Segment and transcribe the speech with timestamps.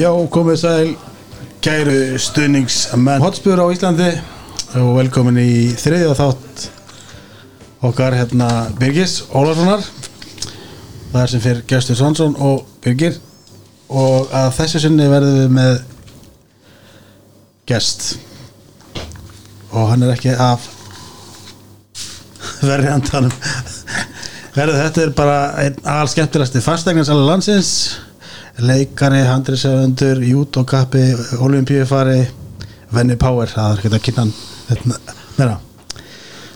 [0.00, 0.90] Já, komið sæl
[1.60, 3.20] kæru stuðningsmenn.
[3.20, 4.06] Hotspur á Íslandi.
[4.80, 6.62] Og velkomin í þriðja þátt
[7.84, 9.84] okkar hérna Birgis Ólarssonar
[11.10, 13.20] það er sem fyrir Gestur Svansson og Birgir.
[13.92, 15.78] Og að þessu sinni verðum við með
[17.68, 18.10] gest.
[19.68, 20.64] Og hann er ekki af
[22.64, 23.34] verri andanum
[24.56, 27.74] verður þetta er bara einn alls skemmtilegasti fastegnarsala landsins
[28.64, 31.02] leikari, handriðsöfundur jútókappi,
[31.40, 32.20] olimpíufari
[32.94, 34.32] Venni Power, það er ekki að kynna hann.
[34.70, 35.58] Hérna, meira.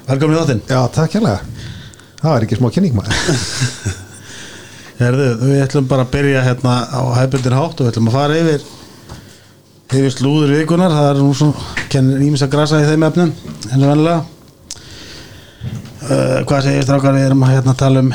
[0.09, 0.65] Velkomin í þáttinn.
[0.69, 1.39] Já, takk hérlega.
[2.21, 3.15] Það var ekki smá kynning maður.
[5.03, 8.41] Herðu, við ætlum bara að byrja hérna á hefbundin hátt og við ætlum að fara
[8.41, 8.66] yfir
[9.95, 13.74] yfir slúður vikunar það er nú svona, kennir ímis að grasa í þeim efnum og
[13.74, 14.21] vennilega
[16.09, 18.13] uh, hvað segir strákar við erum að hérna tala um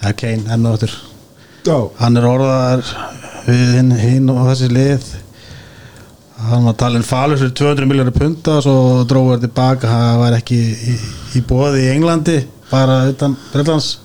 [0.00, 0.94] það er Kane enn og áttur
[1.66, 2.84] Já, hann er orðaðar
[3.46, 5.08] við hinn, hinn og þessi lið.
[6.50, 8.76] Hann var talin falur fyrir 200 miljónar punta og svo
[9.08, 9.90] dróður tilbaka.
[9.90, 10.94] Hann var ekki í,
[11.36, 12.38] í bóði í Englandi
[12.70, 13.98] bara utan Breitlands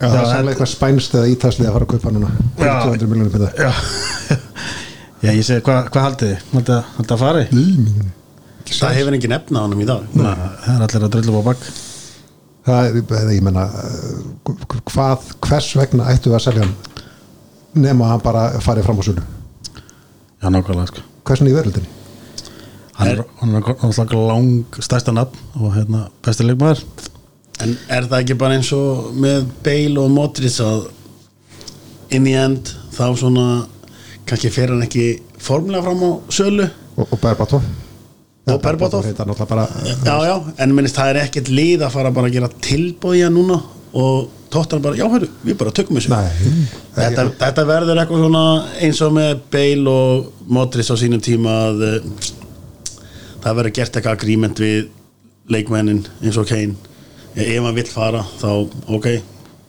[0.00, 2.72] já það er sannlega eitthvað spænst eða ítalslið að fara að kaupa núna Já.
[2.84, 3.70] 200 miljonum fyrir já.
[5.24, 7.44] Já ég segi hvað hva haldið þið þetta, þetta fari?
[8.74, 10.04] Það hefur engin efna á honum í dag.
[10.16, 10.32] Næ,
[10.64, 11.68] það er allir að drullu á bakk
[12.64, 14.54] Það er, ég menna uh,
[14.88, 16.76] hvað, hvers vegna ættu við að selja hann
[17.74, 19.26] nema að hann bara farið fram á sölu?
[20.40, 21.04] Já nákvæmlega sko.
[21.24, 21.90] Hversin í veröldinni?
[22.94, 26.82] hann er, hann er náttúrulega lang stærsta nafn og hérna besti leikmaður.
[27.62, 30.88] En er það ekki bara eins og með Bale og Modric að
[32.14, 33.46] in the end þá svona
[34.28, 35.08] kannski fer hann ekki
[35.42, 36.68] formulega fram á sölu?
[36.94, 37.66] Og, og Berbatov
[38.44, 42.36] Það náttúrulega bara Já, já, en minnist það er ekkert lið að fara bara að
[42.36, 43.56] gera tilbóðja núna
[43.94, 46.12] og tóttar bara, já, hörru, við bara tökum þessu.
[46.12, 46.58] Nei,
[46.94, 48.42] þetta, þetta verður eitthvað svona
[48.84, 52.10] eins og með Bale og Modric á sínum tíma að eh,
[53.42, 54.90] það verður gert eitthvað agreement við
[55.50, 56.76] leikmennin eins og Kane.
[57.34, 58.48] Ef hann vill fara þá
[58.94, 59.10] ok,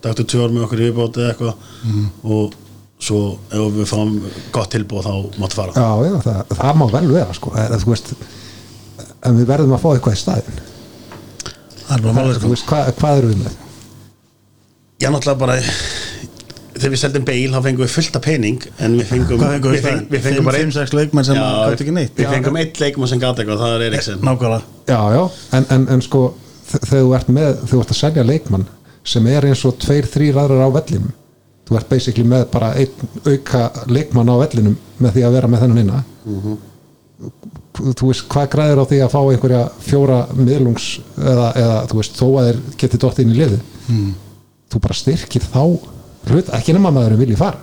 [0.05, 2.61] dagtu tvö ár með okkur viðbóti eða eitthvað og
[3.05, 4.15] svo ef við fáum
[4.53, 5.73] gott tilbúð þá máttu fara.
[5.75, 7.55] Já, já, það, það má vel vera sko.
[7.57, 8.13] Eða, þú veist
[9.25, 10.59] en við verðum að fá eitthvað í staðin
[11.85, 12.59] það er bara málið sko.
[12.71, 13.57] hvað, hvað eru við með?
[14.95, 15.57] Já, náttúrulega bara
[16.75, 19.75] þegar við seldum Bale þá fengum við fullt af pening en við fengum, hvað fengum
[19.75, 22.15] við, við feng, við fengum bara einn 5-6 leikmenn sem gátt ekki neitt.
[22.17, 24.23] við fengum eitt leikmann sem gata eitthvað, það er Eriksen.
[24.25, 24.73] Nákvæmlega.
[24.89, 25.21] Já, já,
[25.59, 26.23] en, en, en sko
[26.71, 28.65] þegar þú ert með, þegar þú ert að selja leikmann
[29.05, 31.13] sem er eins og tveir, þrýr aðrar á vellinum
[31.65, 35.63] þú ert basically með bara einn auka leikmann á vellinum með því að vera með
[35.65, 36.01] þennan inna
[37.75, 40.87] þú veist, hvað græður á því að fá einhverja fjóra miðlungs
[41.19, 43.59] eða, eða þú veist, þó að þeir geti dótt inn í liði
[44.71, 45.61] þú bara styrkir þá
[46.25, 47.61] hlut, ekki nema maðurinn vilji fara.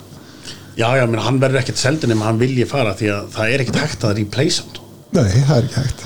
[0.79, 3.65] Já, já, menn hann verður ekkert seldin ef hann vilji fara því að það er
[3.65, 4.79] ekkert hægt að replace hann
[5.13, 6.05] Nei, það er ekki hægt.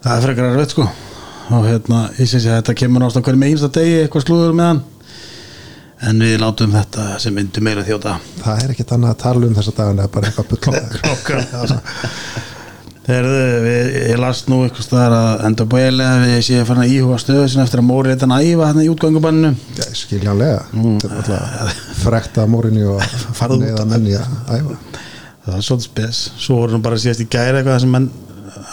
[0.00, 0.84] Það er frekar að rauð sko.
[1.58, 4.80] Og hérna, ég sé að þetta kemur náttúrulega hverjum einsta degi eitthvað slúður með hann.
[6.08, 8.14] En við látum þetta sem myndi meira þjóta.
[8.40, 11.76] Það er ekkert annað að tala um þessa dagana það er bara eitthvað
[13.08, 13.26] Þegar
[13.64, 17.16] við, ég las nú eitthvað staðar að enda bæli að við séum farin að íhuga
[17.22, 20.58] stöðu sinna eftir að móri þetta næfa hann í útgangubanninu Já, skiljanlega.
[20.74, 23.00] Þetta er alltaf frekt að morinni og
[23.38, 23.64] Farðu út.
[23.64, 24.76] neða menni að æfa.
[25.46, 26.20] Það var svolítið spes.
[26.44, 28.10] Svo voru nú bara síðast í gæri eitthvað sem menn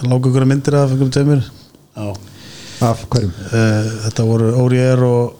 [0.03, 1.47] lágu ykkur myndir af einhverjum tveimur.
[1.96, 2.12] Já,
[2.91, 3.34] af hverjum?
[3.47, 5.38] Uh, þetta voru Óriér og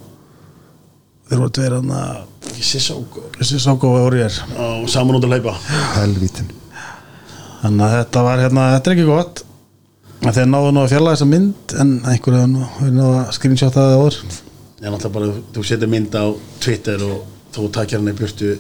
[1.28, 3.28] þeir voru tveir hann að Sissoko.
[3.44, 5.58] Sissoko og Óriér og saman út að hlaupa
[5.98, 6.48] helvítin
[7.66, 9.44] þannig að þetta var hérna, þetta er ekki gott.
[10.26, 12.42] Að þeir náðu nú að fjalla þessa mynd en einhverju
[12.78, 14.20] hefur náðu að screenshotta það áður
[14.76, 16.26] Ég náttúrulega bara, þú setur mynd á
[16.62, 17.20] Twitter og
[17.56, 18.56] þú takir hann í björtu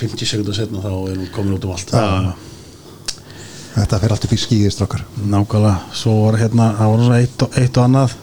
[0.00, 1.90] 50 sekundar setna þá er hún komin út um allt.
[1.90, 2.34] Já.
[3.76, 7.44] þetta fer allt upp í skíði strókar nákvæmlega, svo var hérna það voru svona eitt
[7.44, 8.14] og, eitt og annað.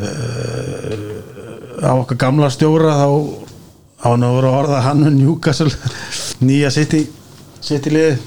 [0.00, 3.08] Uh, á okkar gamla stjóra þá
[4.00, 5.72] á hann að voru að orða hann og Newcastle
[6.48, 7.04] nýja sitt í
[7.60, 8.18] sitt í liði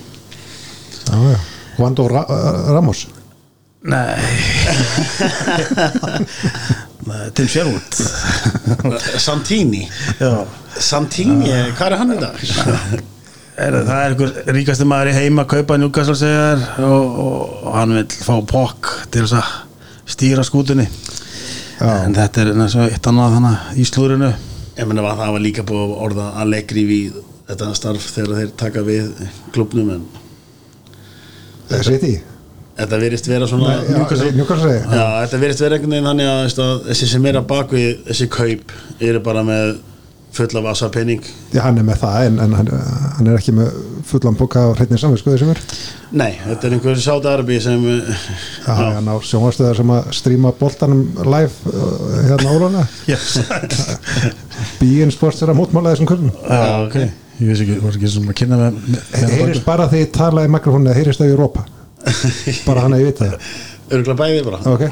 [1.78, 3.08] Vando Ra uh, Ramos?
[3.84, 4.16] Nei.
[7.36, 7.98] Tim Sherwood.
[9.20, 9.84] Santini.
[10.20, 10.46] Já.
[10.80, 12.38] Santini, hvað er hann í dag?
[13.54, 17.76] Er, það er einhver ríkasti maður í heima að kaupa Newcastle segar og, og, og
[17.78, 19.52] hann vil fá pokk til þess að
[20.10, 20.88] stýra skútunni.
[21.78, 21.92] Já.
[22.08, 24.32] en þetta er eins og eitt annað þannig í slúrinu
[24.74, 27.18] Ég meina að það var líka búið að orða Allegri við
[27.50, 29.10] þetta starf þegar þeir taka við
[29.54, 30.06] klubnum en
[31.90, 32.14] sitt í
[32.74, 34.34] þetta virðist vera svona Newcastle.
[34.34, 38.30] Newcastle Já, þetta virðist vera einhvern veginn þannig að, þessi sem er að bakvið þessi
[38.34, 39.76] kaup eru bara með
[40.34, 41.22] fulla vasa penning
[41.54, 42.72] Já, hann er með það en, en hann,
[43.20, 43.76] hann er ekki með
[44.10, 45.62] fullan boka á hreitni samvinsku þessum er
[46.14, 48.28] Nei, þetta er einhver sátarbi sem uh,
[48.66, 53.38] Já, hann á sjónvarstöðar sem að stríma boltanum live uh, hérna ólana yes.
[54.82, 58.28] Bíin sports er að mótmála þessum kurlum Já, ok Ég veist ekki, var ekki sem
[58.30, 61.34] að kynna með, með Heyrist bara þegar ég tala í mikrofónu eða heyrist það í
[61.38, 61.64] Europa
[62.68, 63.48] bara hann að ég vita það.
[63.94, 64.60] Örgulega bæði bara.
[64.74, 64.86] Ok,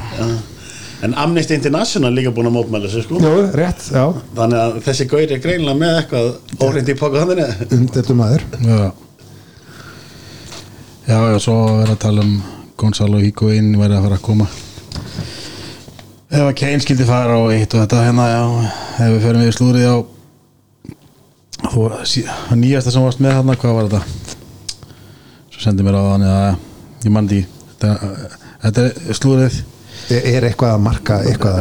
[1.02, 3.18] En Amnesty International er líka búin að mótmæla sig sko.
[3.18, 4.04] Jú, rétt, já,
[4.38, 6.28] Þannig að þessi gaur er greinlega með eitthvað
[6.68, 7.48] óhrind í pokaðaninu
[7.78, 8.44] umdeldu maður.
[8.62, 8.84] Já.
[11.08, 12.36] Já, já, svo verður að tala um
[12.78, 14.48] Gonzalo Higuain væri að fara að koma.
[16.32, 18.44] Ef að Kane skildi fara á eitt og þetta hérna, já.
[19.02, 19.96] Ef við förum við slúrið á
[21.72, 22.26] þú, sí-
[22.58, 24.02] nýjasta sem varst með hérna, hvað var þetta?
[25.52, 27.42] Svo sendi mér á þannig að ég mann því
[27.72, 27.90] þetta,
[28.66, 29.62] þetta er slúrið
[30.12, 31.60] Er er eitthvað að marka eitthvað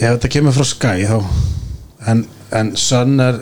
[0.00, 1.16] ef þetta kemur frá Sky þá.
[2.08, 2.20] En,
[2.56, 3.40] en Sun er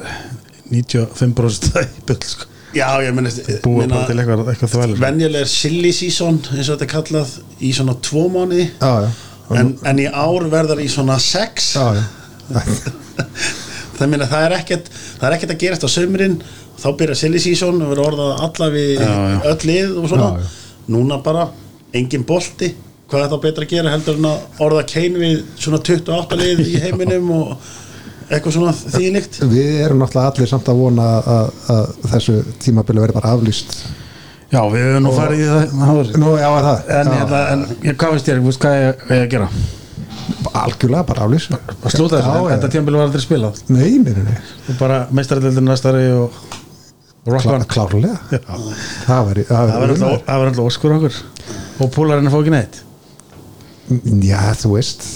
[0.73, 2.49] 95% í bull sko.
[2.77, 3.31] Já, ég meni
[3.65, 7.31] búa bara til eitthvað, eitthvað þvælir Venjulega er silly season eins og þetta er kallað
[7.65, 9.09] í svona tvo mánu Já, já,
[9.57, 11.71] en, en í ár verður í svona sex.
[11.79, 12.05] Já, já.
[13.99, 16.37] það meina það er ekkert það er ekkert að gerast á sömurinn
[16.79, 19.39] þá byrja silly season og verður orðað alla við Já, já.
[19.51, 20.29] öll lið og svona.
[20.39, 20.53] Já,
[20.95, 21.49] núna bara
[21.99, 22.73] engin bolti.
[23.09, 26.59] Hvað er þá betra að gera heldur en að orða Kane við svona 28 lið
[26.69, 27.55] í heiminum og
[28.29, 33.17] eitthvað svona þýlikt Við erum náttúrulega allir samt að vona að, að þessu tímabili verði
[33.17, 33.79] bara aflýst.
[34.53, 36.13] Já, við höfum nú farið í það.
[36.21, 36.79] Nú, já, er það?
[36.99, 39.49] En, já, hérna, en ég, hvað veist þér, þú veist hvað ég, ég að gera
[40.67, 42.49] Algjörlega bara aflýst að slúta þessu, já.
[42.55, 43.61] þetta tímabili var aldrei spilað.
[43.71, 44.39] Nei, nei, nei, nei.
[44.69, 46.39] og bara meistaraldildin næstari og,
[47.25, 47.67] og rock Klá, band.
[47.73, 48.17] klárlega.
[48.33, 48.69] Það
[49.07, 51.19] það væri alltaf það óskur okkur.
[51.79, 52.81] Og púlarinn fá ekki neitt.
[54.29, 55.07] Já, þú veist.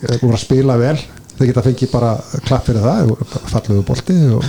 [0.00, 0.96] Þú voru að spila vel.
[1.38, 2.12] Þeir geta fengið bara
[2.44, 3.14] klapp fyrir það.
[3.50, 4.44] Falluðu bolti og,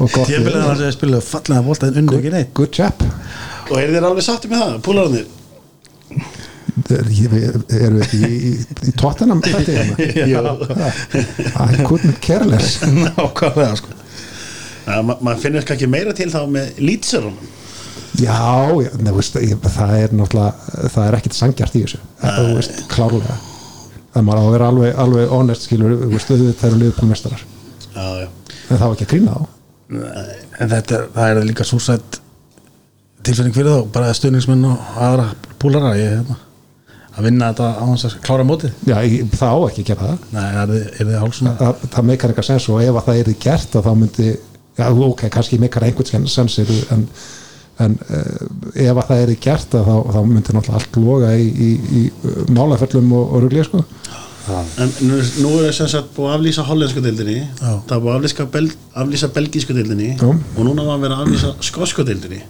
[0.00, 0.64] og gott tímabilið lið.
[0.70, 2.54] þannig að spilaðu fallega bólta en unnu ekki neitt.
[2.56, 3.04] Good job.
[3.70, 5.28] Og er þér alveg sáttu með það, púlararnir
[6.90, 8.50] Erum við ekki í,
[8.88, 10.54] í, tóttunum þetta hérna?
[11.70, 13.94] I couldn't care less nákvæmlega sko.
[14.86, 17.56] Ja, ma maður finnir kannski meira til þá með lýtserunum
[18.20, 22.00] Já, já veist, ég, það er náttúrulega það er ekkit sangjart í þessu.
[22.24, 23.36] Þú veist, klárlega.
[24.10, 27.44] Það maður á að vera alveg, alveg honest skilur, veist, auðvitað eru liðbúin mestarar
[27.94, 28.26] já, já.
[28.66, 29.40] en það var ekki að grína á
[30.60, 32.18] en þetta, er- það er líka súsætt
[33.26, 35.28] tilfinning fyrir þá, bara stuðningsmenn og aðra
[35.62, 36.36] púlara ég, hérna,
[37.16, 38.78] að vinna þetta á hans að klára mótið?
[38.86, 40.24] Já, ég, það á ekki að gera það.
[40.36, 43.30] Nei, er er þið hálsuna það, það meikar eitthvað sens og ef að það er
[43.44, 44.30] gert að þá myndi,
[44.80, 47.04] já ok, kannski meikar einhvern sens en,
[47.82, 51.46] en uh, ef að það er gert að þá, þá myndi náttúrulega allt loga í,
[51.50, 51.70] í,
[52.00, 53.84] í uh, málaföllum og, og ruglið sko.
[54.50, 57.42] En nú, nú er sem sagt búið að aflýsa hollensku deildinni.
[57.60, 57.74] Já.
[57.86, 58.64] það er búið að aflýsa, bel,
[59.02, 60.14] aflýsa belgísku deildinni.
[60.16, 60.30] Já.
[60.30, 62.40] og núna var að vera að aflýsa skosku deildinni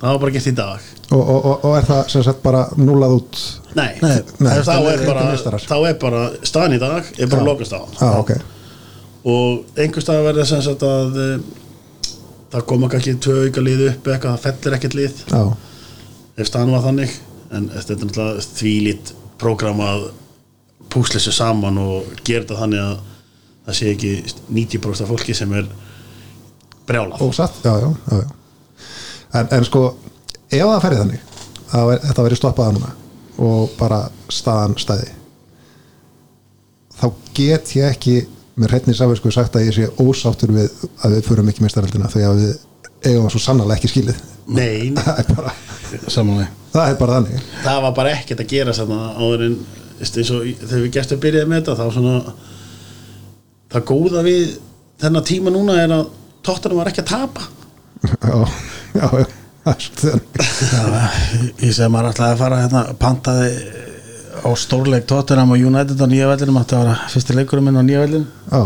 [0.00, 0.88] það var bara gert í dag.
[1.06, 3.40] Og, og, og, og er það sem sagt bara núlað út?
[3.76, 5.24] Nei, Nei, nei, þá, er bara,
[5.62, 7.80] þá er bara staðan í dag er bara lokast á.
[8.00, 8.32] Já, ok,
[9.26, 11.32] og einhver stað verður sem sagt að eh,
[12.54, 15.24] það koma kannski tvö auka lið upp eitthvað, það fellir ekkert lið.
[15.32, 15.42] Já,
[16.36, 17.18] ef staðan var þannig.
[17.54, 20.08] En þetta er náttúrulega þvílít prógram að
[20.90, 22.96] púsla þessu saman og gera þetta þannig að
[23.66, 24.10] það sé ekki
[24.56, 25.68] 90% af fólki sem er
[26.86, 27.22] brjálað.
[27.26, 28.35] Ósatt já, já, já, já.
[29.36, 29.82] En, en sko
[30.50, 31.34] ef það ferði þannig
[31.76, 32.92] að þetta verið stoppaða núna
[33.46, 33.98] og bara
[34.32, 35.10] staðan stæði.
[36.96, 38.14] Þá get ég ekki
[38.56, 40.70] með hreitni sáfisku sagt að ég sé ósáttur við
[41.04, 42.54] að við förum ekki meistaröldina þegar að við
[43.10, 44.22] eigum það svo sannarlega ekki skilið.
[44.56, 45.52] Nei, það er bara,
[46.06, 47.44] samanlega það er bara þannig.
[47.66, 49.58] Það var bara ekkert að gera þarna áður en
[49.98, 52.16] veist, eins og í- þegar við gestum byrjaði með þetta þá svona
[53.74, 54.56] það góða við
[55.02, 56.08] þennan tíma núna er að
[56.46, 57.46] tóttunum var ekki að tapa.
[58.06, 58.36] Já,
[58.96, 59.26] já, já,
[61.62, 63.50] ég segi maður alltaf að fara hérna pantaði
[64.46, 68.04] á stórleik Tottenham og United á nýja vellinum að vera fyrsti leikurum minn á nýja
[68.04, 68.62] vellin já,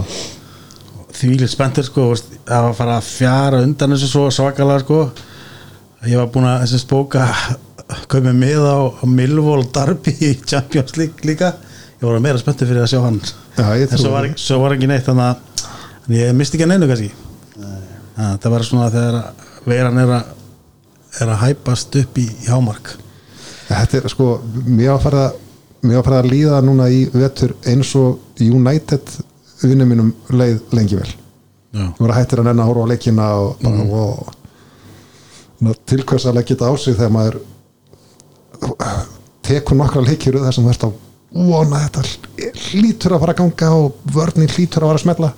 [1.21, 5.01] því líkt spenntur sko það var að fara að fjara undan þessu svo svakalega sko.
[6.09, 7.27] Ég var búin að þessi spóka
[8.11, 11.53] komið með á, Millwall Darby í Champions League líka.
[12.01, 13.21] Ég var meira spenntur fyrir að sjá hann.
[13.59, 16.89] Já, en svo var, svo var ekki neitt þannig að ég misti ekki að neinu
[16.89, 17.11] kannski.
[18.21, 20.37] Að það var svona þegar að veiran er að
[21.21, 22.93] er að hæpast upp í, hámark.
[23.67, 24.27] Þetta er sko,
[24.67, 29.17] mér var farið að að líða núna í vetur eins og United
[29.63, 31.09] vinnum mínum leið lengi vel.
[31.75, 33.91] Þú voru hættir að nenn að horfa á leikina og bara, mm.
[33.91, 34.31] wow
[35.61, 37.39] til hvers að leggja þetta á sig þegar maður
[39.45, 40.91] tekur nokkra leikir þar sem ert á
[41.31, 45.31] vona að þetta hlýtur að fara að ganga og vörnin hlýtur að fara að smetla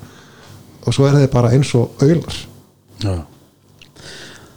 [0.82, 2.38] og svo er þið bara eins og auðlar.
[3.02, 3.14] Já.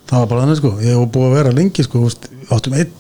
[0.09, 0.71] Það var bara þannig sko.
[0.81, 2.05] Ég hef búið að vera lengi sko
[2.55, 2.93] áttum einn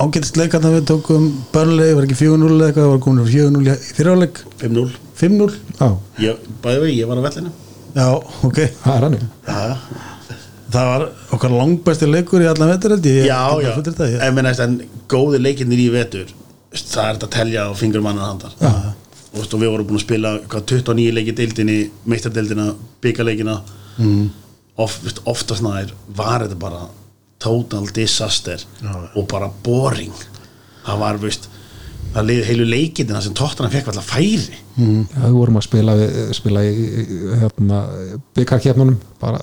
[0.00, 3.62] ágætist leik að við tókum börnlega, var ekki 4-0 eða eitthvað, það var komin 4-0
[3.64, 4.84] í fyrirháleik 5-0
[5.20, 5.50] 5-0
[5.80, 5.88] Já,
[6.24, 7.52] Ég, bæði vegi, ég var á vellinu
[7.96, 8.06] já,
[8.46, 9.60] ok, það er hann Já,
[10.70, 13.24] það var okkar langbæsti leikur í allan vetur held ég.
[13.26, 13.70] Já, já.
[13.70, 14.76] bara fullyrt það, ég- En, en
[15.10, 16.28] góði leikinnir í vetur
[16.76, 18.52] það er þetta að telja á fingur mannar handar.
[18.60, 18.70] Já.
[19.32, 22.68] og, veist, og við vorum búin að spila hvað, 29 leiki deildinni, meistardeildina
[23.02, 23.56] byggarleikina
[23.98, 24.28] mm.
[24.80, 26.82] Of, veist, oftast nær var þetta bara
[27.40, 28.92] total disaster Já.
[29.16, 30.12] og bara boring.
[30.84, 31.48] Það var, veist
[32.10, 34.56] það liði heilu leikindina sem tóttarna fekk alltaf færi.
[34.80, 36.88] Já, við vorum að spila, við, spila í
[37.42, 37.82] hérna,
[38.38, 39.40] byggarkefnunum bara,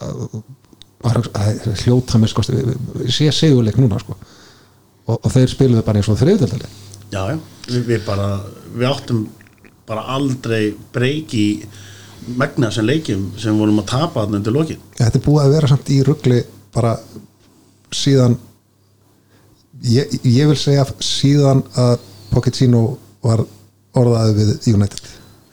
[1.04, 4.18] bara að hljóta með sko, sé sigurleik núna sko.
[5.08, 6.70] og, og þeir spiluðu bara eins og þriðdeldali
[7.14, 7.38] já, já,
[7.70, 8.30] við, við bara
[8.74, 9.22] við áttum
[9.88, 11.46] bara aldrei breyki
[12.28, 14.82] megna sem leikjum sem vorum að tapa þarna undir lokin.
[14.98, 16.42] Þetta er búið að vera samt í ruggli
[16.76, 16.96] bara
[17.96, 18.36] síðan
[19.88, 21.98] ég, ég vil segja síðan að
[22.32, 22.82] Pochettino
[23.24, 23.46] var
[23.98, 25.06] orðaði við United.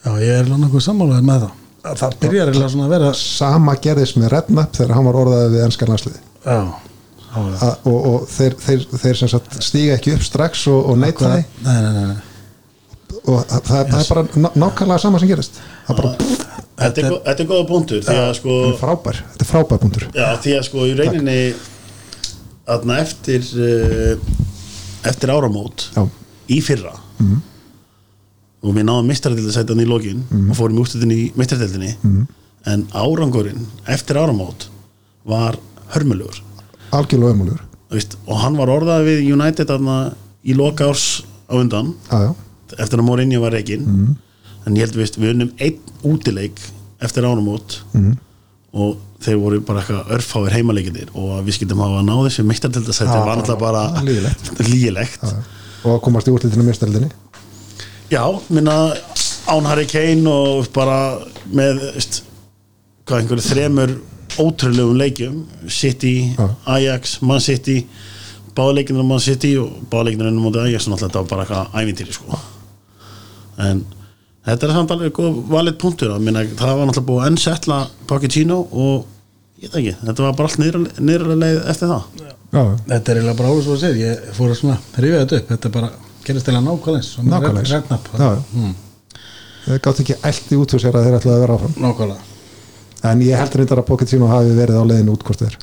[0.04, 1.60] Já, ég er langt okkur sammálaður með það.
[1.84, 5.48] Að það byrjar eiginlega svona að vera sama gerðist með Redknapp þegar hann var orðaði
[5.52, 7.56] við ennska landsliði já, já, já.
[7.66, 11.28] A- og, og þeir, þeir, þeir sem sagt stíga ekki upp strax og, og neita
[11.28, 11.66] nei, því.
[11.66, 13.20] Nei, nei, nei.
[13.26, 15.60] og það, það er bara ná- nákvæmlega sama sem gerist.
[15.88, 16.14] Það bara
[16.84, 20.06] Þetta er, þetta er punktur því að sko, frábær þetta er frábær punktur.
[20.14, 21.38] Já, því að sko í rauninni
[22.74, 24.14] aðna eftir uh,
[25.08, 26.04] eftir áramót já,
[26.48, 26.94] í fyrra
[28.64, 31.92] og við náðum mistaradildasætan í lokin og fórum úrstöðin í mistaradildinni
[32.72, 34.68] en árangurinn eftir áramót
[35.28, 35.58] var
[35.92, 36.40] hörmulegur.
[36.92, 37.58] Algjörlega
[37.92, 39.98] veist, og hann var orðað við United aðna
[40.44, 41.92] í loka árs á undan.
[42.10, 42.34] Já, já,
[42.78, 44.16] eftir að Mourinho var reikin
[44.64, 46.60] en ég held við, við unnum einn útileik
[47.04, 47.80] eftir ánumót
[48.74, 52.46] og þeir voru bara eitthvað örfáir heimaleikir og að við skildum hafa að ná þessu
[52.48, 55.28] meistardildasæti Já, var náttúrulega bara lýgilegt
[55.84, 57.10] og að komast í úrlítinu mjösteldinni
[58.12, 58.78] já, minna
[59.48, 60.98] án Harry Kane og bara
[61.52, 62.22] með veist,
[63.04, 63.94] hvað einhverju þremur
[64.40, 65.34] ótrúlegum leikjum.
[65.70, 66.34] City.
[66.66, 67.84] Ajax, Man City
[68.54, 72.40] báðleikinur Man City og báðleikinur mútið Ajax og náttúrulega þetta var bara eitthvað ævintýri sko.
[73.64, 73.84] En
[74.46, 76.14] þetta er samt alveg góð valið punktur.
[76.20, 77.78] Minna, það var náttúrulega búið að ennsettla
[78.10, 79.06] Pochettino og
[79.62, 80.60] ég veit ekki, þetta var bara allt
[81.00, 82.08] niðurlega leið eftir það.
[82.20, 82.64] Já, já.
[82.92, 84.10] þetta er eiginlega bara alveg svo að segja.
[84.10, 85.52] Ég fór að svona rifja þetta upp.
[85.54, 85.90] Þetta bara
[86.24, 87.74] gerist eiginlega nákvæmlega eins og með Nákvæmlega eins.
[87.74, 88.12] Redknapp.
[88.14, 88.42] Já, já.
[88.54, 88.74] Mm,
[89.64, 91.78] þeir gátt ekki eldi út úr sér að þeir ætlaði að vera áfram.
[91.84, 92.30] Nákvæmlega.
[93.04, 95.56] En ég heldur reyndar að Pochettino hafi verið á leiðinu út hvort þeir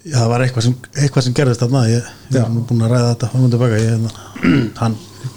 [0.00, 1.80] Já, það var eitthvað sem, eitthvað sem gerðist þarna.
[1.90, 2.44] Ég, ég Já.
[2.46, 3.28] er nú búin að ræða þetta
[4.80, 4.94] hann,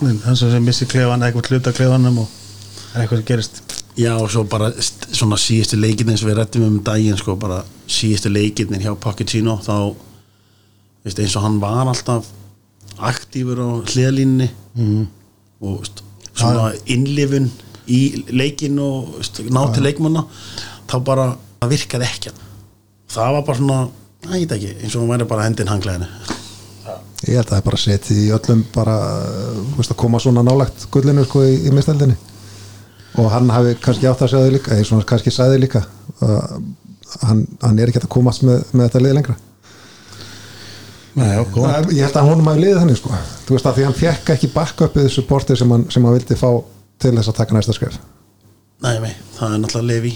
[0.10, 2.40] hann, hann sem missi klefan eitthvað hluta klefanum og
[2.94, 3.62] eitthvað sem gerist.
[3.98, 7.62] Já og svo bara svona síðustu leikinn eins og við rættum um daginn sko bara
[7.86, 9.76] síðustu leikinn hjá Pochettino þá
[11.06, 12.30] veist, eins og hann var alltaf
[12.98, 15.04] aktífur á hliðalínni mm.
[15.62, 17.52] og veist, svona innlifun
[17.86, 18.02] í
[18.34, 20.26] leikinn og veist, ná til leikmanna
[20.90, 21.28] þá bara
[21.70, 22.34] virkaði ekki
[23.14, 23.82] það var bara svona,
[24.26, 26.10] næ, ég veit ekki eins og hann væri bara hendin hangleginu
[27.28, 30.44] ég held að það er bara setið í öllum bara uh, veist, að koma svona
[30.46, 32.18] nálagt gullinu sko, í, í misteldinni
[33.22, 35.84] og hann hafi kannski átt að segja þau líka eða svona kannski sagði líka
[36.26, 36.56] uh,
[37.28, 39.36] hann, hann er ekki að komast með, með þetta lið lengra.
[41.14, 43.18] Nei, góð Það- ég held að honum hafi liðið þannig sko.
[43.46, 46.50] þú veist að því hann fekk ekki backupið supportið sem hann, sem hann vildi fá
[47.04, 48.00] til þess að taka næsta skref.
[48.84, 50.14] Nei, nei, það er náttúrulega Levi.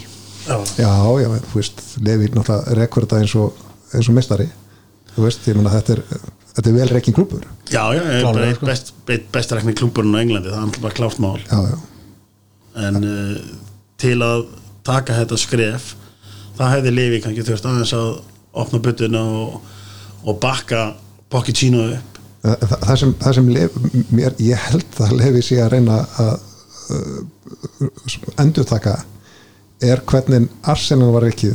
[0.48, 0.90] Já, já,
[1.22, 3.62] já, þú veist, Levi náttúrulega rekur þetta eins og,
[3.94, 4.48] eins og mistari
[5.14, 6.02] þú veist, ég meina þetta er
[6.58, 8.66] þetta er vel reikin klúpur Já, já, er eitt sko.
[8.68, 11.40] best, eitt bestarekni klúburinn á Englandi, það er náttúrulega bara klárt mál.
[11.46, 11.78] Já, já,
[12.88, 13.40] en uh,
[14.00, 14.44] til að
[14.88, 15.90] taka þetta skref
[16.58, 18.08] það hefði Levi kannski þurft aðeins að
[18.58, 19.74] opna byttuna og,
[20.24, 20.88] og bakka
[21.28, 22.18] Pochettino upp.
[22.40, 23.74] Þa, það, það sem, það sem lef,
[24.14, 26.32] mér, ég held að Levi sé að reyna að
[26.94, 27.90] uh,
[28.40, 28.96] endurtaka
[29.84, 31.52] er hvernig Arsenal var ekki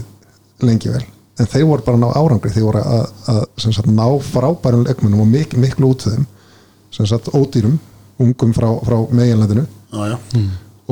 [0.63, 1.03] lengi vel
[1.39, 2.51] en þeir voru bara að ná árangri.
[2.53, 6.25] Þeir voru að, að sem sagt, ná frábærum leikmunum og mik miklu út þeim
[6.93, 7.79] sem sagt ódýrum,
[8.21, 9.65] ungum frá, frá meginlandinu.
[9.93, 10.17] Já, já,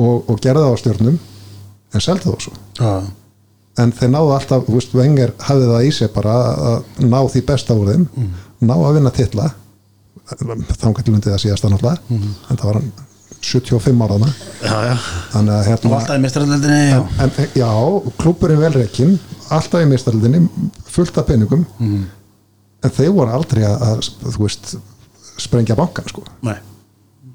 [0.02, 1.18] og, og gerði það á stjórnum
[1.92, 2.54] en seldi það svo.
[2.80, 2.92] Já,
[3.82, 6.34] en þeir náðu alltaf, þú veist, Wenger hafði það í sig bara
[6.72, 8.08] að ná því besta úr þeim
[8.62, 9.48] ná að vinna titla.
[10.32, 12.20] Þá gæti lundið að síðast að náttúrulega
[12.50, 12.92] en það var hann
[13.42, 14.28] 75 ára þarna.
[14.62, 14.96] já, já.
[15.32, 16.16] þannig að hérna alltaf
[16.92, 17.00] já.
[17.24, 17.70] en, já,
[18.22, 19.16] klúburinn velreikin
[19.58, 20.42] alltaf í mistaraldinni,
[20.92, 21.64] fullt af peningum
[22.82, 24.74] en þeir voru aldrei að, að þú veist,
[25.42, 26.24] sprengja bankan sko.
[26.46, 26.56] Nei,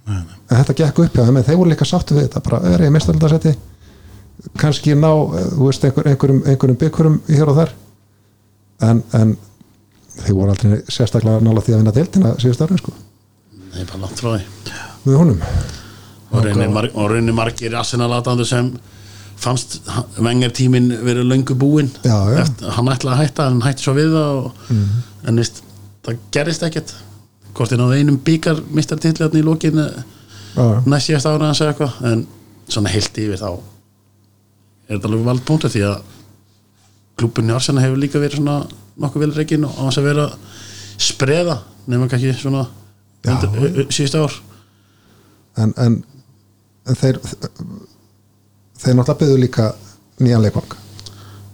[0.08, 2.86] en þetta gekk upp hjá þeim en þeir voru líka sáttu við þetta bara er
[2.88, 3.56] ég mestaröldasetti
[4.62, 7.74] kannski ná, eh, þú veist, einhver, einhverjum, einhverjum byggurum hér og þar.
[8.86, 9.34] En, en
[10.18, 12.94] þeir voru aldrei sérstaklega nála því að vinna deildina síðust árin sko,
[13.78, 14.76] Nei, bara langt frá því.
[15.04, 15.42] Við honum.
[16.34, 16.46] Og
[17.12, 18.72] reynir, margir Arsenal-aðdandu sem
[19.38, 19.80] fannst
[20.18, 21.92] vengar tíminn verið löngu búinn.
[22.04, 24.74] Hann ætlaði að hætta, hann hætti svo við það og,
[25.28, 25.62] en veist,
[26.06, 26.94] það gerist ekkert.
[27.58, 29.88] Hvort er náðu einum byggar mistartillarni í lókin já,
[30.58, 30.82] já.
[30.86, 32.28] næst síðast ára að segja eitthvað en
[32.68, 33.50] svona heilt yfir þá
[34.88, 35.96] er þetta alveg vald punktu því að
[37.18, 38.60] klúbunni Arsenal hefur líka verið svona
[39.02, 40.28] nokkuð vel reikin og á þess að vera
[41.08, 41.58] spreða
[41.90, 42.66] nema kannski svona
[43.94, 44.38] síðustu ár.
[45.58, 45.98] En, en,
[46.88, 47.20] en þeir
[48.82, 49.68] þeir náttúrulega byggðu líka
[50.24, 50.78] nýjan leikvang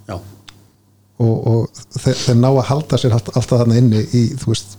[0.09, 4.53] já, og, og þeir, þeir ná að halda sér allt, alltaf þarna inni í þú
[4.53, 4.77] veist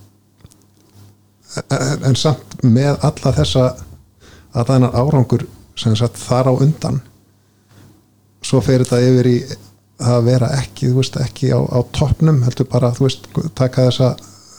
[1.64, 3.66] en, en samt með alla þessa
[4.54, 5.46] að það er árangur
[5.78, 7.02] sem sagt þar á undan
[8.44, 9.38] svo fer þetta yfir í
[10.04, 14.14] að vera ekki, þú veist, ekki á, á toppnum heldur bara, þú veist, taka þessa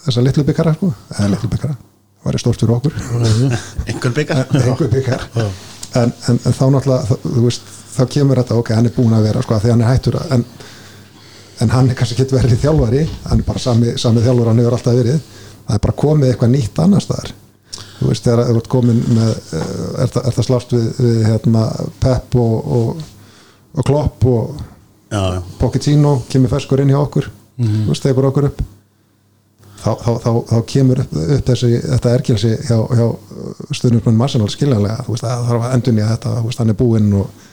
[0.05, 2.95] þessa litlu byggara, sko, eða litlu byggara það var stórt fyrir okkur.
[3.89, 8.73] Einhver byggar einhver byggar en, en, en þá náttúrulega þú veist, þá kemur þetta, ok,
[8.75, 10.45] hann er búin að vera sko, því hann er hættur að- en,
[11.63, 14.77] en hann er kannski getur verið þjálfari hann er bara sami, sami þjálfur hann hefur
[14.77, 15.19] alltaf verið.
[15.65, 17.31] Það er bara komið eitthvað nýtt annars staðar.
[17.95, 21.21] Þú veist, þegar þú ert komin með eh, er það, er það slást við, við
[21.25, 21.63] hérna,
[22.03, 23.03] Pep og, og,
[23.79, 24.59] og Klopp og
[25.11, 27.29] já, já, Pochettino kemur ferskur inn hjá okkur.
[27.55, 28.61] Þú veist, tekur okkur upp.
[29.85, 33.07] Þá, þá, þá, þá kemur upp, upp þessi, þetta ergjelsi hjá, hjá
[33.79, 35.03] stuðnismunum Arsenal skiljanlega.
[35.07, 37.43] Þú veist, það þarf að endunja þetta þú veist, hann er búinn og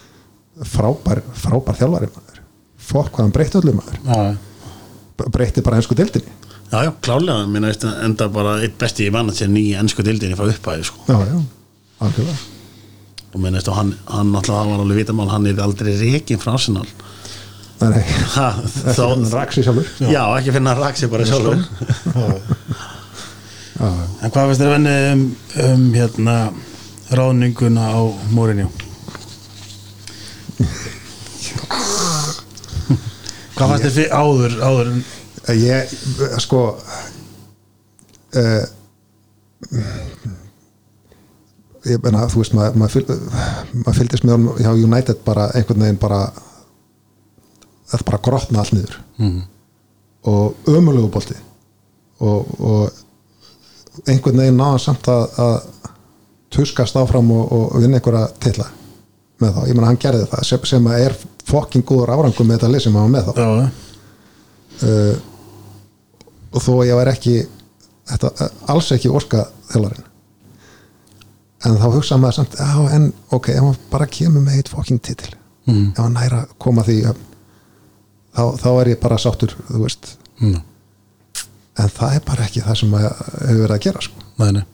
[0.69, 2.41] frábær, frábær þjálfari maður.
[2.83, 4.01] Fokk hvað hann breytti öllum maður.
[4.07, 6.33] Já, breytti bara ennsku dildinni
[6.73, 10.05] já, já, klálega minna veist enda bara eitt besti í mann að sér nýja ennsku
[10.07, 11.05] dildinni frá upphæði sko.
[11.09, 11.39] já, já,
[12.07, 12.37] algjörlega.
[13.33, 16.41] Og minna veist og hann, hann alltaf það var alveg vitamál hann er aldrei reikin
[16.41, 16.89] frá Arsenal.
[17.83, 18.03] Nei,
[18.37, 19.93] ha, ekki þá, hann raksi sjálfur.
[20.07, 21.61] Já, ekki finna að raksi bara sjálfur.
[23.81, 23.89] já,
[24.23, 25.23] En hvað finnst þér venni um,
[25.67, 26.37] um hérna
[27.13, 28.01] ráðninguna á
[28.33, 28.69] Mourinho?
[33.53, 35.03] Hvað fannst þér fyrir áður, áður en
[35.59, 35.93] ég,
[36.43, 36.61] sko
[38.41, 38.65] uh,
[41.87, 43.13] ég menna, þú veist maður mað fylg,
[43.85, 46.21] mað fylgdist með honum hjá United bara einhvern veginn bara
[47.93, 49.01] þetta bara grotna allt niður.
[49.21, 49.41] Mm.
[50.31, 51.35] og ömulegu bolti.
[52.23, 55.57] Og, og einhvern veginn náða samt að, að
[56.55, 58.69] tuskast áfram og, og vinna einhverja tilla
[59.43, 62.61] með þá, ég menna hann gerði það sem, sem að er fokking góður árangum með
[62.61, 63.35] þetta lið sem hann var með þá
[64.87, 65.15] uh,
[66.53, 67.37] og þó að ég væri ekki
[68.13, 70.09] þetta, uh, alls ekki orka þjálfarinn
[71.63, 75.03] en þá hugsa maður samt já en ok, ef hann bara kemur með eitt fokking
[75.03, 75.35] titil
[75.67, 75.93] Mm.
[75.93, 77.19] ef hann næra koma því upp,
[78.35, 80.09] þá, þá er ég bara sáttur þú veist,
[80.41, 80.57] mm.
[81.79, 84.25] en það er bara ekki það sem hefur verið að gera sko.
[84.43, 84.65] Nei, nei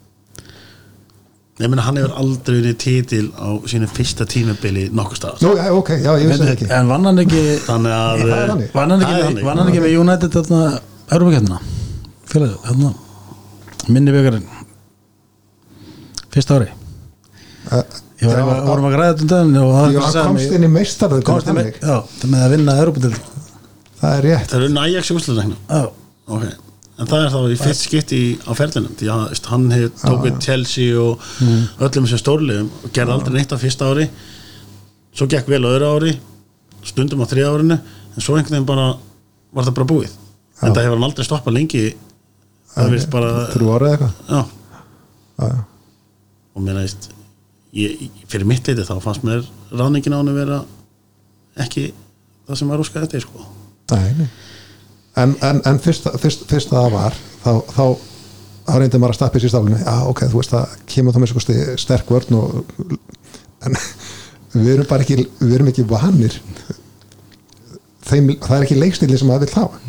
[1.58, 5.66] ég meina hann hefur aldrei verið titil á sínu fyrsta tímabili nokkuð stað Nú, já,
[5.74, 6.68] ok, já, ég vissi það ekki.
[6.78, 8.68] En vann hann ekki þannig að Það er þannig.
[8.78, 9.46] Vann hann Það er ekki, þannig.
[9.48, 10.60] vann hann ekki með United þarna
[11.16, 11.58] Europakettina
[12.28, 12.92] Félagið, þarna.
[13.88, 14.46] Minni byggarinn
[16.34, 16.68] Fyrsta ári.
[17.72, 17.82] Uh,
[18.18, 20.54] Ég var já, eitthvað, vorum að græða þetta um daginn og það já, hann komst
[20.56, 23.36] inn í meistaröð komst inn með, já, það með að vinna Europakettina
[24.00, 24.48] það er rétt.
[24.50, 25.82] Það eru næjax í úsluðregna Já,
[26.34, 26.67] ok
[26.98, 30.96] en það er þá í fyrst skipti á ferlinum því að hann hefur tókið Chelsea
[30.98, 31.22] og
[31.86, 34.08] öllum þessum stórliðum og gerði aldrei neitt á fyrsta ári.
[35.14, 36.14] Svo gekk vel á öðru ári
[36.86, 38.88] stundum á þriða árinu en svo einhvern veginn bara
[39.54, 40.16] var það bara búið.
[40.62, 41.84] En það hefur hann aldrei stoppað lengi
[42.74, 44.18] það virðist bara þrjú árið eitthvað.
[44.28, 44.42] Já,
[45.38, 45.62] já, já.
[46.54, 47.08] og mér veist
[48.28, 50.60] fyrir mitt leiti þá fannst mér ráðningin á hann að vera
[51.62, 51.88] ekki
[52.48, 53.46] það sem var óskæði þetta sko.
[53.92, 54.28] Nei, nei.
[55.18, 57.84] En, en, en fyrst, fyrst, fyrst það var þá, þá,
[58.68, 59.78] þá reyndi maður að stappa í sér staflinu.
[59.82, 62.58] Já ok, þú veist það kemur þá með sko sti- sterk vörn og
[63.68, 63.78] en
[64.64, 66.38] við erum bara ekki við erum ekki vanir
[68.08, 69.80] Þeim, það er ekki leiksnýli sem að vil hafa.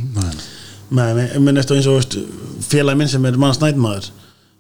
[0.92, 2.15] Nei, ég minn eftir eins og
[2.68, 4.10] félagi minn sem er mann snædmaður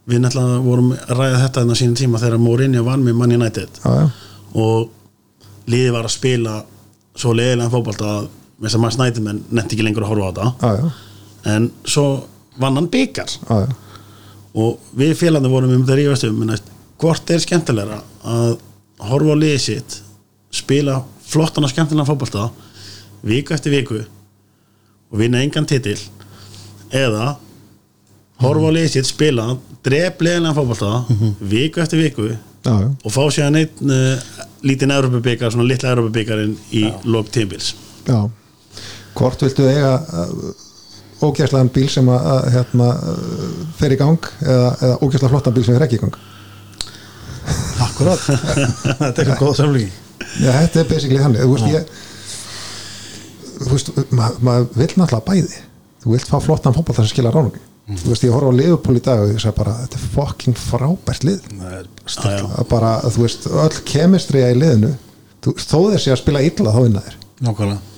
[0.09, 3.81] við náttúrulega vorum ræða þetta en á sínum tíma þegar Mourinho vann með mann United.
[3.83, 4.05] Já, já,
[4.63, 6.53] og liðið var að spila
[7.19, 8.29] svo leiðilega fótbolta að
[8.67, 10.49] þess að mann snædmenn netti ekki lengur að horfa á þetta.
[10.59, 10.89] Já, já,
[11.55, 12.05] en svo
[12.59, 13.35] vann hann byggar
[14.59, 18.57] og við félagandi vorum um það rífast um menn, hvort er skemmtilegra að
[19.09, 19.99] horfa á liðið sitt
[20.51, 22.49] spila flottan og skemmtilega fótbolta
[23.23, 25.97] viku eftir viku og vinna engan titil
[26.91, 27.35] eða
[28.41, 29.51] horfa á liðið sitt, spila
[29.85, 30.91] dref leðilega fótbolta
[31.39, 36.89] viku eftir viku já, og fá sér einn uh, lítinn Europabikar, svona litla Europabikarinn í
[37.07, 37.71] lok tímbils
[38.09, 38.25] já
[39.17, 44.69] hvort viltu eiga uh, ógæslegan bíl sem að, að hérna, uh, fer í gang eða,
[44.79, 46.19] eða ógæslega flottan bíl sem fer ekki í gang?
[47.83, 49.89] Akkurat Þetta er eitthvað góð samlíki
[50.39, 51.41] Já, þetta er basically þannig.
[51.41, 51.83] Þú veist, ég
[53.59, 55.57] Þú veist, maður ma vill náttúrulega bæði.
[56.03, 59.03] Þú vilt fá flottan fótball sem skila ránungi Þú veist, ég horf á Liverpool í
[59.03, 61.47] dag og ég segi bara Þetta er fucking frábært lið.
[62.05, 62.43] Já.
[62.61, 64.91] að bara, þú veist, öll kemistriða í liðinu
[65.43, 67.17] þú, þó þessi að spila illa þá vinna þér
[67.47, 67.88] Nákvæmlega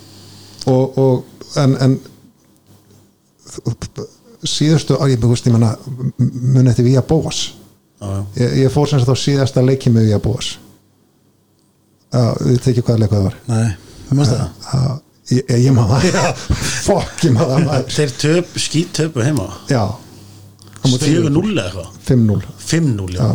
[0.70, 1.98] og, og en, en
[4.48, 5.76] síðustu á, ég, þú veist, ég menna
[6.18, 7.42] muni þetta við að bóas
[8.38, 10.52] ég, ég fór sem sagt á síðasta leiki með við að bóas
[12.12, 13.36] Já, við tekið hvaða leik það var.
[13.48, 13.68] Nei,
[14.10, 14.96] þú mást það?
[15.32, 16.18] Ég, ég, maður
[16.90, 17.86] fokk ég maður.
[17.96, 19.46] Þeir töp, skýt töpu heima.
[19.72, 19.86] Já,
[20.84, 21.94] 4-0 eða eitthvað?
[22.10, 23.30] 5-0 5-0, já,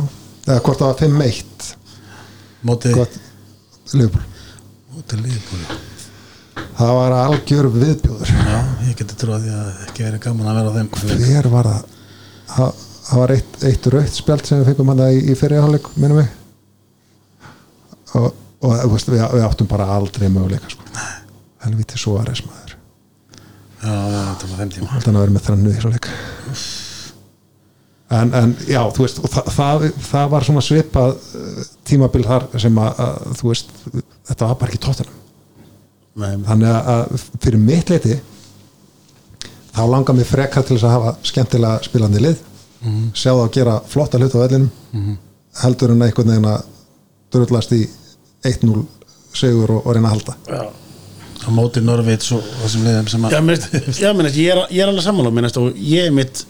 [0.44, 1.72] eða hvort það var 5-1
[2.66, 3.18] Mótið gott,
[3.94, 4.26] Liverpool.
[4.96, 5.84] Mótið liðbúli
[6.76, 8.32] það var algjör viðbjóður.
[8.32, 10.90] Já, ég geti trúið að ekki verið gaman að vera á þeim.
[11.26, 11.94] Hver var það?
[12.52, 16.22] Það, það var eitt, eitt rautt spjald sem við fengum hann í, í fyrirháleik minnum
[16.22, 16.30] við.
[18.16, 18.30] Og,
[18.64, 20.86] og veist, við, við áttum bara aldrei möguleika sko.
[21.66, 22.76] helviti svo að resmaður
[23.76, 24.88] Já, þetta var þeim tíma.
[24.96, 26.08] Alltaf að vera með þrannu í svo leik.
[28.16, 32.76] En, en já, þú veist það, það, það var svona svipað uh, tímabil þar sem
[32.78, 33.72] að, að þú veist,
[34.30, 35.22] þetta var bara ekki tóttunum
[36.16, 38.16] Nei, þannig að, fyrir mitt leiti
[39.76, 42.38] þá langar mér frekar til þess að hafa skemmtilega spilandi lið.
[43.16, 45.16] Sjá það að gera flotta hlut á vellinum
[45.62, 46.64] heldur en einhvern veginn að
[47.34, 47.82] drullast í
[48.46, 48.82] 1-0
[49.36, 50.36] segur og, og reyna að halda.
[50.48, 50.60] Já.
[51.46, 53.66] Á mótið Norvits og þessum liðum sem að Já, menn,
[54.00, 56.44] já, menn, ég, er, ég er alveg sammála menn, og ég er mitt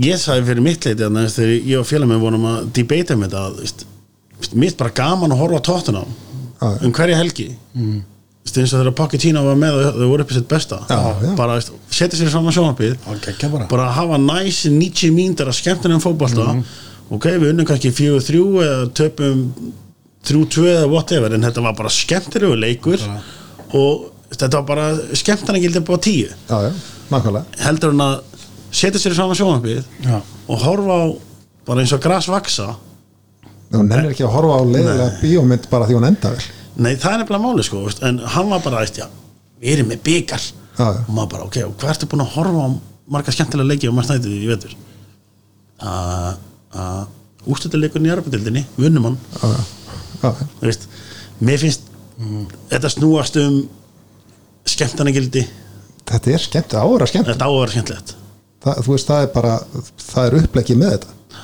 [0.00, 3.34] ég sagði fyrir mitt leiti að þegar ég og félag með vonum að debata með
[3.34, 3.84] þetta veist,
[4.38, 6.80] veist, mitt bara gaman að horfa á tóttuna Já, já.
[6.86, 7.48] um hverja helgi.
[7.74, 8.00] Mm.
[8.48, 10.80] Eins og þegar Pochettino var með þau voru upp í sitt besta.
[10.90, 11.32] Já, já.
[11.38, 13.66] bara setja sér sjónarpið Og geggja bara.
[13.70, 16.54] Bara hafa næs 90 mínútur að skemmtina um fótbolta.
[16.54, 16.64] Mhm.
[17.10, 19.44] ok, við unnum kannski 4-3 eða töpum
[20.24, 23.00] 3-2 eða whatever en þetta var bara skemmtilegu leikur.
[23.74, 26.72] Og þetta var bara skemmtina gildi bara 10 já, já,
[27.10, 27.44] nákvæmlega.
[27.64, 28.20] Heldur en að
[28.70, 31.06] setja sér fram að sjónarpið Já, og horfa á
[31.66, 32.76] bara eins og gras vaksa
[33.70, 36.46] hún nennir ekki að horfa á leiðilega bíómynd bara því hún enda vel
[36.80, 39.06] nei, það er nefnilega máli sko veist, en hann var bara, veist, já,
[39.60, 40.46] við erum með byggar
[40.80, 42.68] og maður bara, ok, og hvað ertu búin að horfa á
[43.10, 44.76] marga skemmtilega leiki og maður snætið í vetur?
[45.80, 49.18] Að úrstölduleikurinn í Arabadildinni, við unnum hann
[50.20, 50.88] þú veist,
[51.40, 51.88] mér finnst
[52.70, 53.62] þetta snúast um
[54.68, 55.46] skemmtanagildi.
[56.10, 57.30] Þetta er skemmt, ára skemmt.
[57.30, 58.14] Þetta á að vera skemmtilegt.
[58.60, 59.54] Það, þú veist, það er bara
[60.04, 61.40] það er upplegið með þetta.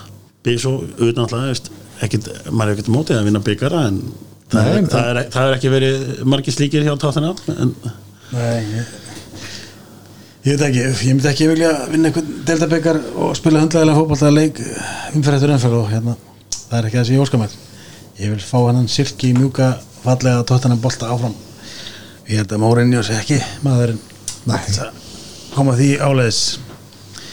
[0.46, 1.70] Byggja svo auðvitað
[2.04, 4.00] ekkit, maður er ekkert mótið að vinna byggara en
[4.52, 7.74] það, Nei, er, það, er, það er ekki verið margir slíkir hjá tátina en
[8.32, 8.94] nei ég,
[10.46, 14.60] ég veit ekki, ég myndi ekki vilja vinna einhvern deltabekar og spila hundlegaðilega fótbolta leik
[15.14, 16.18] umferð eftir umferð og hérna,
[16.66, 17.64] það er ekki það sem
[18.16, 21.34] ég vil fá hann silki mjúka fallega tóttan bolta áfram.
[22.26, 24.00] Ég held að Mourinho sé ekki maðurinn.
[25.54, 26.40] Koma því áleiðis.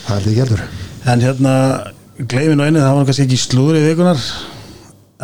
[0.03, 0.63] Það er því heldur.
[1.09, 1.53] En hérna
[2.19, 4.25] gleifin og einu það var kannski ekki slúður í vikunar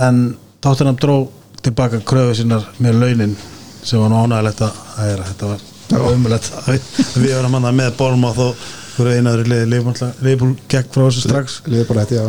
[0.08, 0.22] en
[0.64, 1.18] tóttunum dró
[1.66, 3.38] tilbaka kröfu sinnar með launin
[3.84, 6.52] sem var nú ánægilegt að hæra þetta var umulett
[7.18, 8.68] við varum hann með Bormáð og
[9.00, 9.68] fyrir einaður í liði
[10.26, 11.60] Leifbúl gekk frá þessu strax.
[11.66, 12.26] Þetta, já.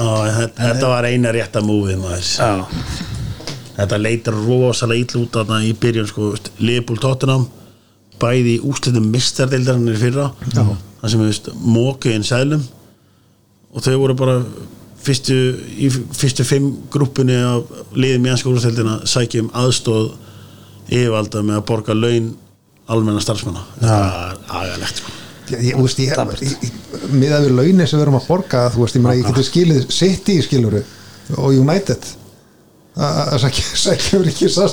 [0.00, 0.04] Á,
[0.38, 2.30] þetta, þetta var eina rétta múfið maður.
[2.38, 3.02] Já,
[3.76, 6.30] þetta leitar rosalega ítl út þarna í byrjun sko,
[6.62, 7.48] Leopold Tottenham
[8.22, 10.30] bæði úslitum mistardeildarinnar í fyrra.
[10.54, 12.64] Það sem við móku inn sælum
[13.74, 14.38] og þau voru bara
[15.04, 15.36] fyrstu,
[15.78, 20.14] í fyrstu fimm grúpunni af liðum í ennska úrstældina sækjum aðstóð
[20.88, 22.32] yfirvalda með að borga laun
[22.90, 23.62] almenna starfsmanna.
[23.80, 25.20] Það er agalegt sko.
[25.52, 28.96] Ég, veist, ég, ég, ég miðað við launin sem við erum að borga þú veist,
[28.96, 30.80] ég meina, ég geti skilið City skiluru
[31.36, 32.06] og United.
[32.94, 33.42] Að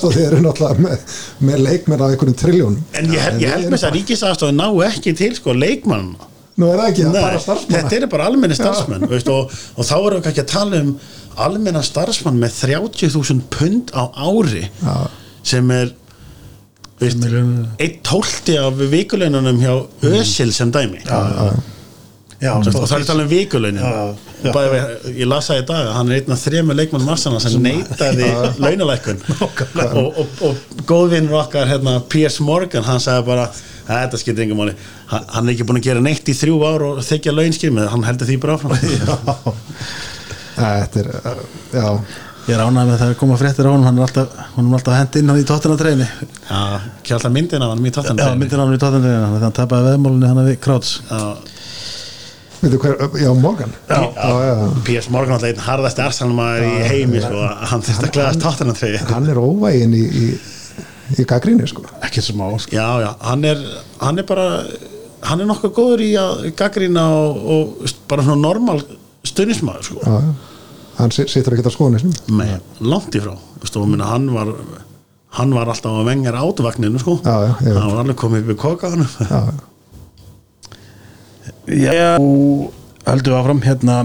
[0.06, 1.06] og þeir eru náttúrulega með,
[1.42, 5.14] með leikmenn af einhverjum triljónum en ég, ég held með þess að ríkisafstofið ná ekki
[5.18, 6.12] til sko leikmann
[6.60, 7.78] nú er það ekki, það er bara starfsmanna.
[7.78, 10.94] Þetta eru bara almenni starfsmenn veist, og, og þá erum við kannski að tala um
[11.48, 14.96] almenna starfsmann með 30.000 pund á ári Já.
[15.54, 15.94] sem er
[17.02, 19.74] eitt tólti af vikuleinunum hjá
[20.06, 21.02] Ösil sem dæmi.
[21.08, 21.22] Já,
[22.42, 23.82] og það er að tala um vikulaunin.
[23.82, 23.90] Já,
[24.42, 24.50] já.
[24.50, 24.80] og bæði,
[25.20, 28.30] ég las það í dag að hann er einn af þremur leikmann massana sem neitaði
[28.62, 29.22] launalækkun.
[29.92, 33.46] Og, og, og góðvinnur okkar hérna, Piers Morgan, hann sagði bara
[33.86, 34.74] þetta skiptir engum máli.
[35.12, 37.92] Hann, hann er ekki búin að gera neitt í þrjú ár og þykja launskir með
[37.94, 38.76] hann heldur því bara áfram.
[40.62, 41.88] Þetta er, uh, já.
[42.48, 44.96] Ég er ánægð með það að koma fréttir á honum hann er alltaf, er alltaf
[44.98, 46.62] hend inn hann í tóttina treyni Já,
[46.98, 49.46] ekki alltaf myndin af hann í tóttan Já, myndir hann í tóttina treyni þannig að
[49.46, 51.46] hann tapaði veðmálunni hann við Kráts veitu hver,
[52.62, 53.72] já Morgan.
[54.86, 55.10] P.S.
[55.10, 59.06] Morgan alltaf einn harðasti arsalmaður í heimi sko, hann þurfti að glæðast tóttan að treyja
[59.10, 60.28] hann er óvægin í, í,
[61.18, 62.76] í gaggríni sko Ekki smá sko.
[62.76, 63.64] Já, já, hann er,
[64.04, 64.46] hann er bara
[65.26, 68.84] hann er nokkuð góður í að gaggrina og, og bara svona normal
[69.28, 70.06] stunnismæður sko.
[70.06, 70.32] já, já.
[71.00, 74.54] hann situr ekki á skoðunisnum Nei, langt í frá Vistu, minna, hann var
[75.38, 77.20] hann var alltaf að vengar átuvagninu sko.
[77.24, 79.71] Já, hann var alveg komið upp í kokaðanum já, Já,
[81.68, 82.74] og
[83.08, 83.96] höldum við áfram hérna.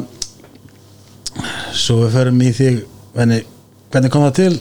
[1.76, 2.76] Svo við förum í þig
[3.16, 3.38] venni,
[3.92, 4.54] hvernig kom það til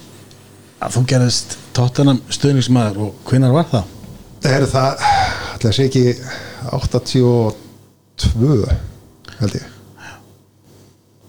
[0.86, 3.86] að þú gerðist tóttinam stuðningsmaður og hvinnar var það?
[4.46, 4.92] það er það
[5.56, 6.04] ætla að sé ekki
[6.76, 8.66] 82
[9.40, 9.66] held ég.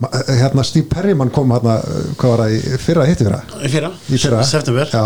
[0.02, 1.74] Ma- hérna Steve Perryman kom hérna
[2.20, 4.42] hvað var það í fyrra hitti fyrra í fyrra, í fyrra.
[4.44, 4.86] September.
[4.92, 5.04] Já,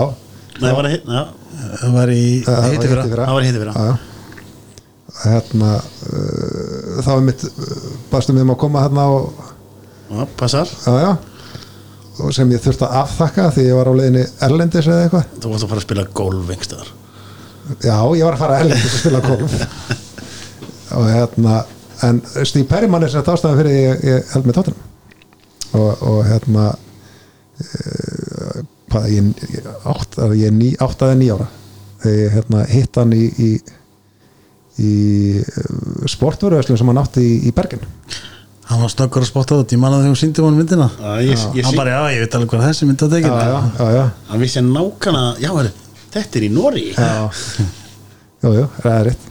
[0.60, 1.22] Nei, var það já,
[1.94, 3.04] var í fyrra hittifyrra.
[3.28, 3.94] það var hitti fyrra Já, já.
[5.24, 9.48] Hérna uh, þá er mitt uh, baðstum við um að koma hérna og
[10.10, 11.10] Já, passar, já, já.
[12.20, 15.28] Og sem ég þurfti að afþakka því ég var á leiðinni Erlendis eða eitthvað.
[15.36, 16.90] Þú varst að fara að spila golf einhverstaðar
[17.78, 19.54] já, ég var að fara Erlendis að spila golf.
[20.98, 21.60] Og hérna
[22.06, 24.86] en Steve Perryman er þetta ástæðan fyrir ég, ég held með tóttunum
[25.78, 26.66] og, og hérna
[27.62, 31.48] uh, hvað, ég, ég, átt, ég er ný, átt aðeins ný ára
[32.00, 33.50] þegar ég hérna, hitt hann í í,
[34.80, 37.82] í sportverðuðslum sem hann átti í, í Bergen.
[38.70, 40.86] Hann var snöggur að spotta út, ég manna þegar hún síndi honum myndina.
[40.94, 43.30] Já, ég, ég, Hann bara, já, ég veit alveg hvað þessi mynd að já, tekja
[43.34, 45.72] já, já, já, hann vissi nákvæmlega já, heru,
[46.14, 47.08] þetta er í Nóri já.
[48.46, 49.26] jú, er rétt.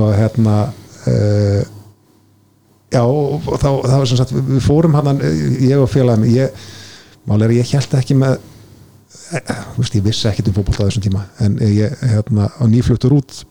[0.00, 1.62] Og hérna uh,
[2.90, 5.22] já, og og þá, það var sem sagt við fórum hann,
[5.62, 6.66] ég og félagum ég,
[7.30, 8.36] mál er að ég held ekki með
[9.38, 12.62] eh, þú veist, ég vissi ekkit um fótbolta á þessum tíma en ég, hérna, á
[12.70, 13.44] nýfluttur út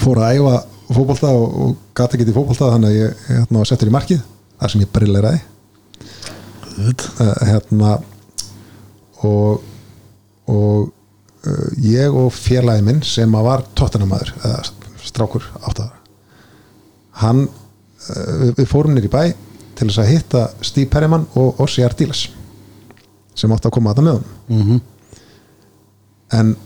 [0.00, 0.54] fór að æfa
[0.92, 4.22] fótbolta og, og gati ekki í fótbolta þannig að ég hérna, settur í markið
[4.60, 5.40] þar sem ég brilleraði
[6.82, 7.96] uh, hérna
[9.28, 9.68] og
[10.52, 10.88] og
[11.46, 14.62] uh, ég og félagi minn sem að var tóttunamaður eða
[15.02, 15.98] strákur áttaðar
[17.22, 19.24] hann uh, við, fórum nýr í bæ
[19.76, 22.26] til þess að hitta Steve Perryman og Ossi Ardiles
[23.36, 24.32] sem átti að koma að það með honum.
[24.48, 24.80] Mm -hmm.
[26.38, 26.56] en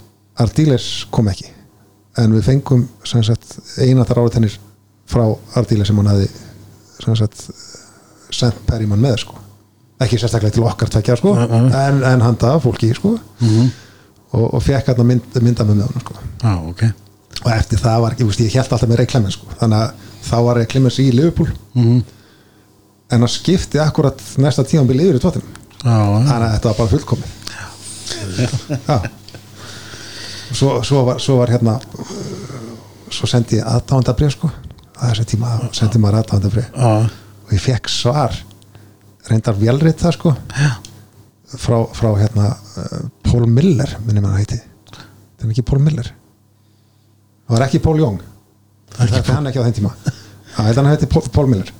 [0.43, 1.56] Ardiles kom ekki
[2.21, 4.59] en við fengum sagt, eina þar áratennir
[5.07, 5.25] frá
[5.59, 7.43] Ardiles sem hann sagt,
[8.35, 9.37] sendt Perryman með sko.
[10.03, 11.71] Ekki sérstaklega til okkar tvekja sko Nei, nei.
[11.87, 13.15] en, en handa fólki sko.
[13.41, 13.69] Mhm.
[14.37, 16.19] og, og fekk hérna mynd, mynda með með honum sko.
[16.43, 16.83] Já, ok.
[17.45, 19.47] Og eftir það var veist, ég held alltaf með Ray Clemens sko.
[19.61, 21.51] þannig að þá var Ray Clemens í Liverpool.
[21.79, 22.03] Mm
[23.07, 25.45] en hann skipti akkurat næsta tímanbíl yfir í tóttum
[25.85, 27.35] Já, já, þannig að þetta var bara fullkomið.
[28.89, 28.97] Já
[30.53, 32.11] svo, svo, var, svo var hérna uh,
[33.13, 34.51] svo sendi ég aðdáðandabrið sko.
[34.97, 36.93] Að þessi tíma sendi maður aðdáðandabrið já,
[37.47, 38.37] og ég fekk svar
[39.27, 40.33] reyndar velrið það sko
[41.57, 44.61] frá, frá hérna uh, Paul Miller minnum hann heiti.
[45.37, 46.09] Það er ekki Paul Miller.
[47.47, 48.23] Það var ekki Paul Young.
[48.97, 49.93] Það er hann ekki á þeim tíma.
[50.57, 51.75] Það held hann Paul, Paul Miller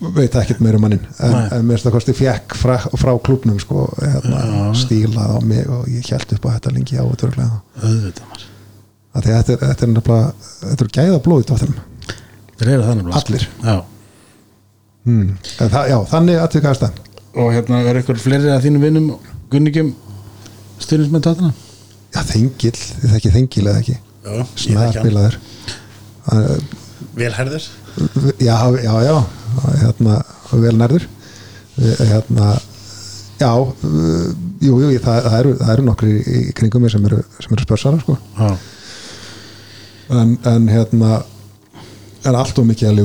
[0.00, 3.58] veit ekkert meira um mannin en, en mér finnst það kosti fekk frá, frá klúbnum
[3.60, 7.04] sko, hérna, stílað á mig og ég held upp á þetta lengi á
[8.30, 8.46] maður.
[9.10, 10.18] Það þetta er, þetta er nefnilega
[10.64, 11.80] þetta er gæða blóð í tóttunum
[12.60, 13.22] Þeir eru þannig blás.
[13.24, 13.44] Allir.
[13.64, 13.76] Já.
[15.08, 16.98] En það, já, þannig aðtökaðast það
[17.40, 19.06] Og hérna er ykkur fleiri af þínum vinnum
[19.52, 19.94] Gunningjum
[20.80, 21.52] styrnismenn tóttina
[22.10, 23.96] já, þengil, þið þekki þengil eða ekki?
[23.96, 25.00] Já, ég þekki snæðar hann.
[25.00, 25.38] spilaður
[26.26, 26.78] Það-
[27.16, 27.66] velherður
[28.40, 29.16] já, já, já
[29.82, 30.20] hérna,
[30.52, 31.06] vel nærður
[31.80, 32.52] hérna
[33.40, 37.20] já, uh, jú, jú, það, það eru, það eru nokkri í, kringum mig sem eru,
[37.40, 38.16] sem eru spörsara sko.
[40.10, 41.20] En, en hérna
[42.26, 42.98] er allt og mikið að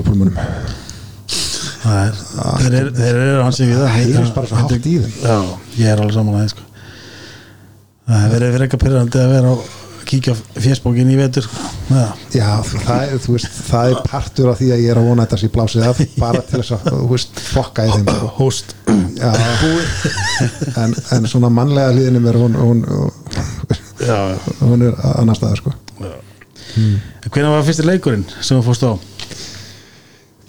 [2.09, 2.19] er
[2.65, 5.17] Þeir eru, þeir eru hans í við það heyrist bara svo hátt í þeim.
[5.21, 5.35] Já,
[5.77, 6.63] ég er alveg saman aðeins sko.
[8.05, 9.67] Það hefur verið fyrir eitthvað pyrrandi að vera að
[10.09, 11.45] kíkja á fésbókin í vetur.
[11.45, 11.69] Sko.
[11.89, 12.49] Já, já,
[12.85, 15.55] það veist, það er partur af því að ég er að vona þetta sem ég
[15.55, 18.13] blásið af bara til þess að, þú veist, fokka í þeim.
[18.39, 18.75] Hóst
[19.19, 19.31] já,
[20.83, 22.85] en, en svona mannlega hlýðinum er hún, hún,
[24.05, 24.17] Já,
[24.59, 25.75] hún er annar staðar sko.
[26.75, 28.93] Hvernig var fyrsti leikurinn sem þú fórst á?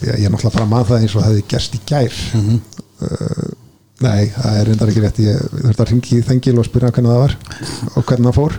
[0.02, 2.18] ég, ég er náttúrulega bara mann það eins og það hefði gerst í gær.
[2.96, 3.46] Uh,
[4.04, 5.18] nei, það er reyndar ekki rétt.
[5.24, 7.34] Ég þurfti að ringi í þengil og spyrja hvernig það var
[7.94, 8.52] og hvernig það fór.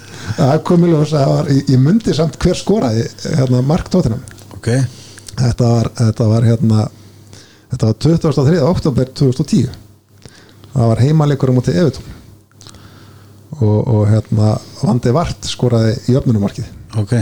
[0.40, 4.20] Það kom í ljós það ég, myndi samt hver skoraði hérna, Mark Tottenham.
[4.56, 4.68] Ok,
[5.40, 6.84] þetta var, þetta var hérna
[7.70, 8.60] þetta var 23.
[8.66, 9.68] oktober 2010
[10.72, 12.06] það var heimalegur á móti Evertón
[13.60, 17.16] og, og hérna Vandi Vart skoraði í öfnunumarkið ok.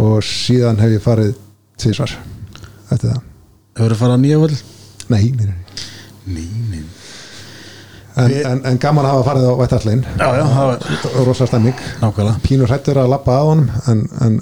[0.00, 1.34] Og síðan hef ég farið
[1.82, 2.14] tvisvar
[2.90, 3.20] eftir það.
[3.80, 4.62] Hefur þið farið á nýja völd?
[5.10, 5.58] nei, nei, nei.
[6.30, 6.82] Ný, ný
[8.20, 9.54] En, en, en gaman að hafa farið á
[10.66, 12.40] var rosa stemming nákvæmlega.
[12.42, 14.40] Pínur hrættur að lappa að honum en, en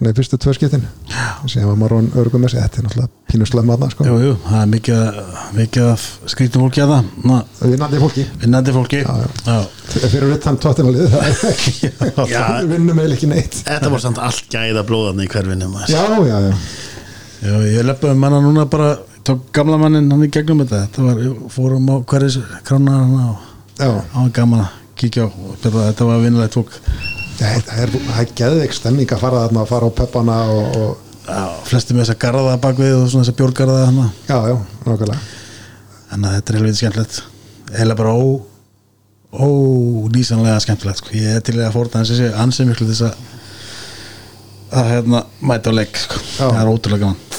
[0.00, 0.84] svona í fyrstu tvö skiptin.
[1.50, 2.62] Sem var maður hann örgum með sig.
[2.64, 4.06] Þetta er náttúrulega pínur slömm aðna sko.
[4.08, 5.18] Jú, jú, það er mikið,
[5.58, 7.10] mikið af skrítum fólki að það.
[7.28, 8.24] Ná, vinnandi fólki.
[8.40, 9.02] Vinnandi fólki.
[9.04, 9.58] Já, já.
[10.14, 12.42] fyrir utan tóttinalið er Já.
[12.72, 13.60] vinnum eða ekki neitt.
[13.68, 15.92] Þetta var samt allt gæða blóðarni í hverfinu maður.
[15.92, 16.56] já, já, já.
[17.40, 18.90] Já, ég leppaði manna núna bara
[19.24, 20.86] tók gamla mannin hann í gegnum þetta.
[20.88, 23.16] Þetta var, fórum á hverjus krána hann
[23.76, 26.76] já, var gaman að kíkja á og þetta, þetta var vinnilegt fólk
[27.40, 31.42] það er, er geðveik stemming að fara þarna að fara á peppana og, og Já,
[31.68, 34.54] flesti með þessa garða bakvið og svona þessa bjórgarða hann já, já,
[34.86, 35.18] nákvæmlega
[36.10, 37.20] Þannig að þetta er helviti skemmtilegt
[37.84, 38.24] Eða bara ó
[39.30, 41.12] ólýsanlega skemmtilegt sko.
[41.14, 43.28] Ég er til að fórta hans þessi ansið miklu þess að
[44.80, 46.18] að hérna mæta á leik sko.
[46.18, 46.46] Já.
[46.46, 47.30] Það er ótrúlega gaman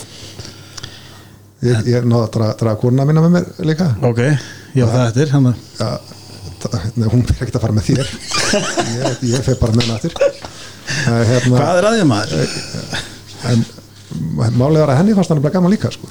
[1.62, 4.22] ég, ég náða að draga, kúruna mína með mér líka Ok,
[4.76, 6.11] var það eftir hann að já, það,
[6.96, 8.12] nei, hún fyrir ekki að fara með þér.
[8.96, 12.58] Ég, ég fer bara með uh, hérna, Hvað er aðeins maður?
[13.52, 13.64] en
[14.60, 16.10] málið var að henni fannst hann bara gaman líka sko.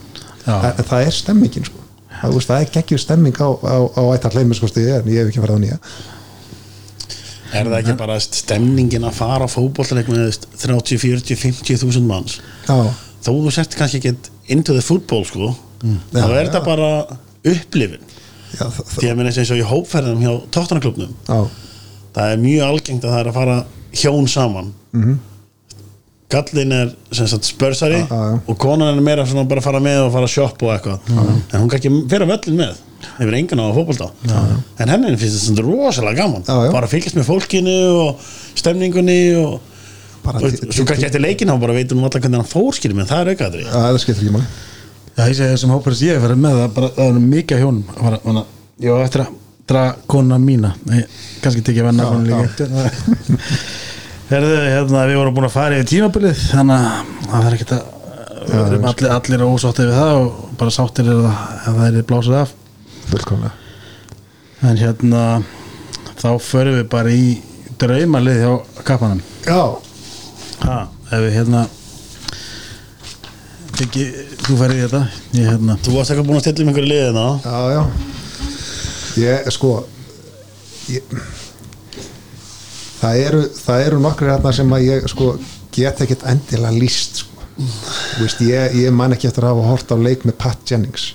[0.48, 1.82] En, það er stemmingin sko.
[2.20, 5.30] það, veist, það er geggjur stemming á, á, á ættar hleimi sko, en ég hef
[5.30, 5.78] ekki farið á nýja.
[7.50, 12.38] Er það ekki bara stemningin að fara á fótbollleik með 30, 40, 50 þúsund manns?
[12.68, 12.76] Já,
[13.26, 14.14] þó þú sért kannski ekki
[14.54, 16.46] into the football sko þá Já, er já.
[16.48, 16.90] þetta bara
[17.50, 18.02] upplifin
[18.52, 21.40] já, það, það, því að minna eins og í hópferðum hjá tóttanarklubnum já,
[22.16, 23.58] það er mjög algengt að það er að fara
[24.00, 24.72] hjón saman.
[24.92, 25.18] Mhm.
[26.30, 30.04] gallin er sagt spörsari Já, já, og konan er meira svona bara að fara með
[30.04, 31.08] og fara að shoppa og eitthvað.
[31.10, 32.76] En hún kann ekki vera völlin með
[33.18, 34.06] hefur engan á að fótbolta.
[34.78, 38.28] En henni finnst þetta svona rosalega gaman bara að fylgjast með fólkinu og
[38.60, 39.58] stemningunni og,
[40.70, 43.32] svo kannski eftir leikin þá bara veitum við alltaf hvernig hann fórskilur menn það er
[43.34, 43.64] aukaðri
[45.16, 47.22] já, Já, ég segi þessum hópar sem ég hef farið með það, bara, það er
[47.34, 47.84] mikið hjónum.
[48.00, 48.42] Að
[48.80, 49.36] ég var eftir að
[49.70, 50.74] draga konuna mína.
[51.44, 52.70] Kannski tekja venna Já, konuna líka
[54.30, 57.88] Herðu, hérna, við vorum búin að fara yfir tímabilið þannig að það er ekkert að
[58.50, 62.36] erum allir, allir ósáttið við það og bara sáttir er það ef það er blásið
[62.40, 62.54] af.
[63.10, 63.52] Fullkomlega.
[64.70, 65.24] En hérna
[66.20, 67.26] þá förum við bara í
[67.80, 69.22] draumalið hjá kappanum.
[69.48, 69.62] Já,
[70.64, 70.78] ha,
[71.10, 71.66] ef við hérna
[73.80, 74.06] ekki,
[74.50, 75.02] þú færið í þetta
[75.38, 77.82] ég hérna þú varst eitthvað búin að stilla um einhverju liðina já, já
[79.20, 79.72] ég, sko
[80.90, 81.14] ég,
[83.00, 85.32] það eru það eru nokkri hérna sem að ég sko
[85.74, 87.44] get ekkert endilega líst sko.
[87.60, 91.10] Þú veist, ég, ég man ekki eftir að hafa hort á leik með Pat Jennings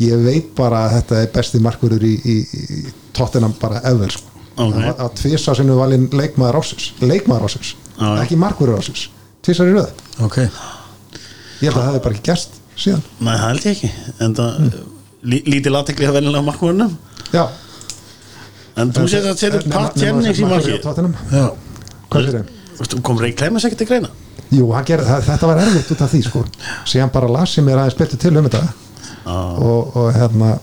[0.00, 4.30] ég veit bara að þetta er besti markurur í, í, í Tottenham bara ever sko.
[4.52, 4.76] Ok.
[4.76, 8.08] að, að tvisa sinu valinn leikmaður ásins leikmaður ásins, já.
[8.24, 9.06] ekki markurur ásins
[9.44, 13.46] tvisar í röð, ok, ég held að það hefði bara ekki gerst síðan, Nei, það
[13.48, 13.92] held ég ekki.
[14.24, 14.64] En það
[15.22, 16.96] lí, lítið latekli að venjulega markmörnum
[17.32, 17.44] já.
[18.80, 21.46] En þú sér að setur Pat Jennings í marki já.
[22.12, 23.02] Hvað fyrir þeim?
[23.04, 24.10] kom Ray Clemens ekkert til greina?
[24.52, 26.42] Jú, hann gerði, það, þetta var erfitt út af því sko.
[26.88, 28.62] Síðan bara las ég mér aðeins betur til um þetta.
[29.22, 29.54] Ah.
[29.54, 30.56] og, og hérna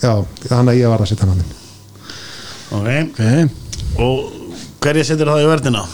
[0.00, 0.12] já,
[0.46, 1.52] þannig að ég var að setja hann minn.
[2.74, 5.84] Ok, ok, og hverja setur það í verðina?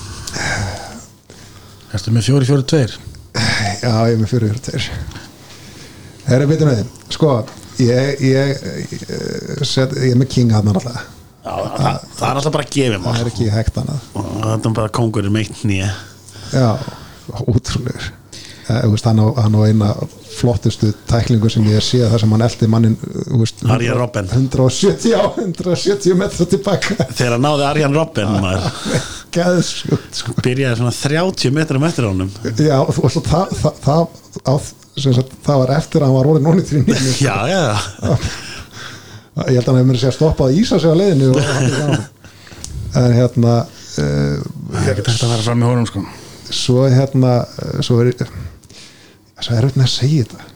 [1.94, 2.94] erstu með fjóri fjóri tveir
[3.80, 4.90] já, ég er með fyrir tveir
[6.28, 6.84] Herra, veitum við,
[7.16, 7.32] sko
[7.80, 8.54] ég, ég,
[8.92, 11.00] ég, set, ég er með King hann alltaf
[11.40, 14.00] Já, það, það er alltaf bara að gefa það er ekki hægt annað.
[14.12, 15.88] Það er bara kongurinn meitt nýja
[16.52, 16.66] já,
[17.48, 18.19] útrúlegur Eh,
[18.79, 19.90] hann, á, hann á eina
[20.31, 24.29] flottustu tæklingu sem ég sé þar sem hann eldi mannin þú veist, Arjen Robben.
[24.31, 29.08] 170 á 170 metra tilbaka þegar hann náði Arjan Robben maður.
[29.35, 30.37] geðsjúkt sko.
[30.44, 32.31] byrjaði svona 30 metrum eftir honum.
[32.58, 34.06] Já, og svo það, það, það,
[34.46, 34.54] á,
[35.00, 37.62] sem sagt, það var eftir að hann var orðin nónið til nýjum já, já,
[39.48, 41.29] ég held að hann hefur mér að segja stoppað að ísa sig á leiðinu
[43.00, 44.38] en hérna uh,
[44.75, 46.04] það er ekki tægt að vera fram í hórum sko.
[46.50, 48.10] svo hérna uh, svo er
[49.44, 50.48] svo er auðvitað að segja þetta.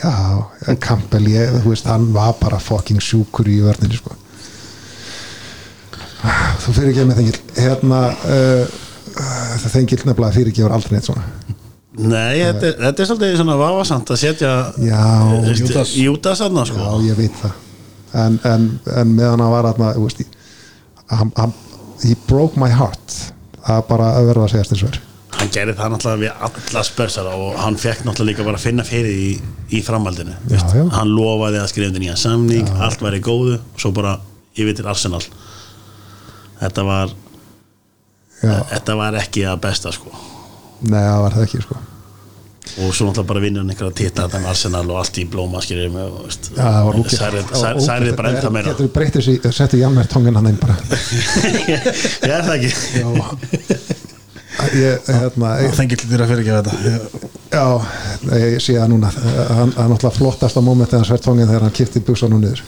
[0.00, 4.14] Já, Campbell ég, þú veist, hann var bara fucking sjúkur í vörninni sko.
[6.60, 8.78] Þú fyrir ekki með þengil hérna uh,
[9.16, 11.24] það þengil nefnilega fyrir ekki aldrei neitt svona.
[12.00, 14.52] Nei, þetta, er- þetta er svolítið svona vafasamt að setja
[14.84, 15.00] já,
[15.58, 15.94] Júdas.
[15.98, 16.78] Júdas aðna sko.
[16.78, 17.58] Já, ég veit það.
[18.20, 18.68] En, en,
[19.00, 19.70] en meðan hann var
[21.10, 21.54] hann,
[22.04, 23.16] he broke my heart.
[23.60, 25.06] Það er bara að verða að segja þess verð
[25.38, 28.84] hann gerði það náttúrulega við alla spörsara og hann fekk náttúrulega líka bara að finna
[28.86, 29.30] fyrir í,
[29.76, 30.34] í framhaldinu.
[30.50, 30.84] Já, já.
[30.96, 34.16] hann lofaði að skrifa nýjan samning allt væri góðu og svo bara
[34.58, 35.22] yfir til Arsenal.
[36.60, 37.14] Þetta var
[38.42, 40.12] já, þetta var ekki að besta sko.
[40.88, 41.78] Nei, það var það ekki sko.
[42.80, 45.62] og svo náttúrulega bara vinnur hann einhverja tita þetta með Arsenal og allt í blóma
[45.64, 48.74] já, ógeð- særið bara enda meira.
[48.74, 50.76] getur breytið sér, settu Janmer tóngin hann einn bara?
[51.66, 54.09] Ég er það ekki
[54.76, 57.30] ég, hérna, Það þengið til þér að fyrirgefa þetta.
[57.50, 57.64] Já,
[58.40, 59.10] ég sé það núna.
[59.56, 62.62] Hann er náttúrulega flottasta mómentið hans verð tóngin þegar hann kipti buksanum niður.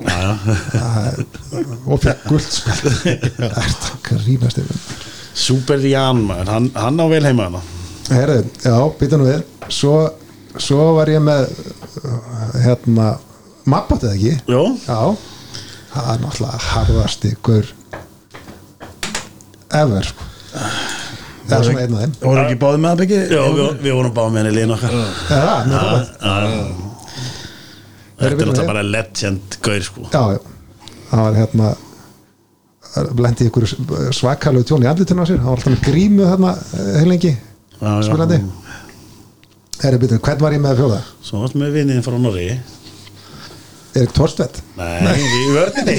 [0.00, 0.56] Já, já.
[0.72, 1.20] Það
[1.86, 4.82] og fekk guldspil það er það grínast yfir.
[5.36, 7.50] Super Jan hann, hann á vel heima
[8.06, 9.40] Herðu, já, býta nú við.
[9.72, 9.94] Svo,
[10.62, 11.48] svo var ég með
[12.62, 13.16] hérna
[13.66, 14.34] mappatið ekki?
[14.46, 15.00] Jó, já,
[15.90, 17.72] það er náttúrulega harðasti gaur
[19.74, 20.30] ever sko.
[21.46, 23.22] Það er svona einn af þeim Voru ekki báðið með það byggja?
[23.30, 24.94] já við, við vorum báð með henni líðin okkar.
[25.30, 25.72] Það,
[26.20, 26.46] það.
[28.16, 30.06] Þetta er við náttúrulega bara legend gaur sko.
[30.12, 31.74] Já, já, það var hérna
[33.20, 33.66] lendi í ykkur
[34.16, 37.32] svakalegu tjón í andlutinu á sér, hann var alltaf með grímu þarna eh, heilengi,
[37.76, 38.38] spilandi.
[39.82, 41.00] Herru, býtum, hvern var ég með fjóða?
[41.26, 42.46] Svo varst með vinniðin frá Norri
[43.96, 45.94] Erik Torstvedt Nei, í vörðinni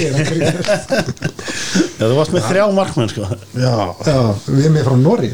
[1.98, 3.28] Já, þú varst með þrjá markmenn sko.
[3.58, 3.72] Já,
[4.06, 4.18] Já,
[4.48, 5.30] við erum með frá Nóri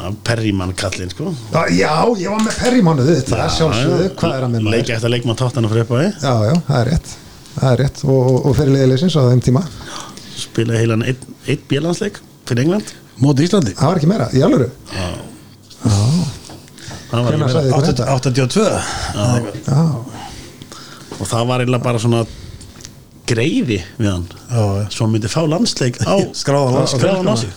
[0.00, 1.32] Já, Perrymann kallinn sko.
[1.52, 1.92] Já, já,
[2.22, 4.76] ég var með Perrymánuð þetta er sjálfsögðu, hvað er að með maður?
[4.76, 7.10] Leikja eftir leikmann tóttan fyrir upp á Já, já, það er rétt.
[7.50, 8.00] Það er rétt.
[8.06, 9.62] Og, og, og fyrir liðilegsins á þeim tíma?
[10.40, 12.94] Spilaði heilan einn ein bjölandsleik fyrir England.
[13.20, 13.74] Móti Íslandi?
[13.76, 14.70] Það var ekki meira, í alvöru?
[17.10, 18.06] Þetta?
[18.14, 18.64] 82
[19.66, 19.78] Já,
[21.20, 22.22] Og það var eiginlega bara svona
[23.30, 24.26] greiði við hann.
[24.50, 24.62] Já.
[24.90, 27.52] Svo hann myndi fá landsleik á Skráðan á sig.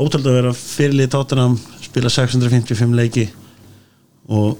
[0.00, 3.26] ótrúlega að vera fyrirlið tóttunum spila 655 leiki
[4.32, 4.56] og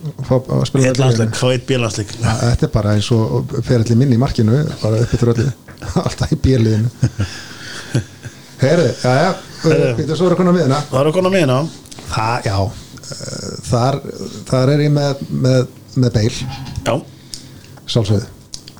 [0.83, 4.59] eitt landsleik, fá eitt bjölandsleik Já, Þetta er bara eins og feralli minni í markinu
[4.83, 5.47] bara upp yfir öllu.
[6.03, 6.91] Alltaf í bjöliðinu
[8.62, 9.30] Herru, já, já.
[9.99, 11.61] Býta svo er að koma með hérna Það er að koma með hérna
[12.12, 12.59] Það, já.
[13.03, 13.99] Eh, Þar,
[14.51, 16.34] þar er ég með, með, með beil
[16.86, 16.95] Já,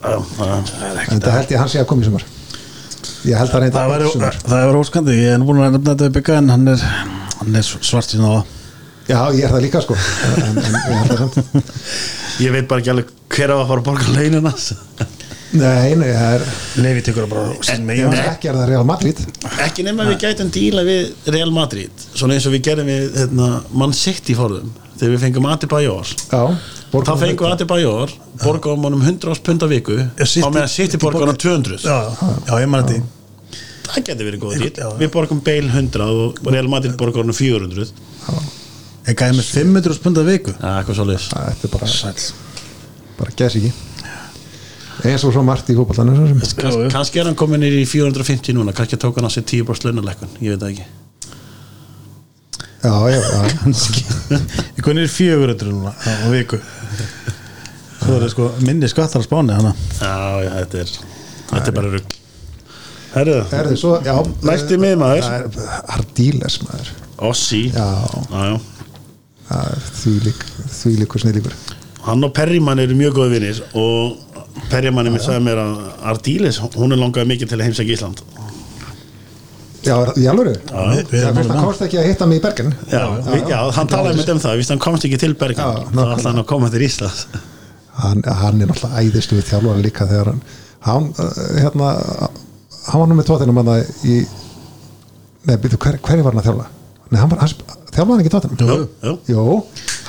[0.03, 2.25] ekkert þetta held ég að hann sé að koma í sumar.
[3.29, 4.39] Ég held að reynda Það væri- sumar.
[4.49, 6.85] það er óskandi, ég er búin að nefna þetta við byggja en hann er,
[7.39, 8.45] hann er svart sín á það.
[9.13, 9.95] Já, ég er það líka sko.
[9.95, 14.53] En, en ég að Ég veit bara ekki alveg hver að fara að borga launina
[15.53, 16.45] Nei, nei, það er
[16.81, 18.07] Lefi tekur það bara megin.
[18.09, 19.19] Hann ekki er það Real Madrid.
[19.67, 23.49] Ekki nema við gætum díla við Real Madrid Svona eins og við gerum við hérna,
[23.77, 26.13] Man City fórðum Þegar við fengum Adebayor.
[26.33, 26.43] Já
[26.93, 31.29] Þá fengum við Adebayor Borgum honum 100 árs pund á viku Á meðan City borgar
[31.29, 31.99] hann 200 Já,
[32.49, 33.21] já, ég maður þetta
[33.93, 34.83] Það getur verið góð dýr.
[35.03, 37.89] Við borgum Bale 100 og Real Madrid borgar hann 400
[39.03, 40.53] Ég gæði með 500 spunda viku?
[40.57, 42.15] Já, eitthvað svo leis Þetta er bara, Sæl
[43.19, 43.73] bara gæs ekki
[45.03, 45.85] Eins og svo margt í jú.
[46.93, 48.75] Kannski er hann komin í 450 núna.
[48.77, 50.87] Kannski tók hann á sig 10 bróst launalekkun Ég veit það ekki.
[52.83, 53.43] Já, já, já.
[53.63, 54.05] Kannski.
[54.79, 56.63] Ég kunni er 400 núna á viku.
[58.03, 59.75] Er það sko minni skattar á spáni hana.
[59.99, 60.99] Já, já, þetta er
[61.53, 62.19] Þetta er bara rugg
[64.47, 65.27] Næsti miðmaður.
[65.27, 66.93] Það er Ardíles maður.
[67.29, 67.67] Ossi.
[67.75, 67.89] Já.
[68.33, 68.61] já, já.
[69.53, 71.57] Það er Þvílík, þvílíkur snillíkur
[72.07, 74.32] Hann og Perrymann eru mjög góði vinnir og
[74.71, 75.77] Perrymann er mér sagði mér að
[76.13, 78.25] Ardíles, hún er langaði mikið til að heimsækja Ísland
[79.83, 80.53] Já, í alvöru?
[80.71, 84.35] Já, hann komst ekki að hitta mig í Bergen Já, já, já hann talaði með
[84.37, 87.25] um það, víst hann komst ekki til Bergen þá ætlaði hann að koma til Íslands
[87.99, 90.45] hann, hann er náttúrulega æðistu við þjálfara líka þegar hann
[90.87, 91.91] hann, uh, hérna
[92.89, 93.73] hann var nú með tóttinum hann
[94.07, 94.21] í
[95.49, 96.69] nei, byrju, hver, hverju var hann að þjálfa?
[97.11, 97.57] Nei, hann var,
[97.93, 98.63] þjálfa hann ekki tóttinum?
[98.63, 99.17] Jú, jú.
[99.35, 99.47] Jú,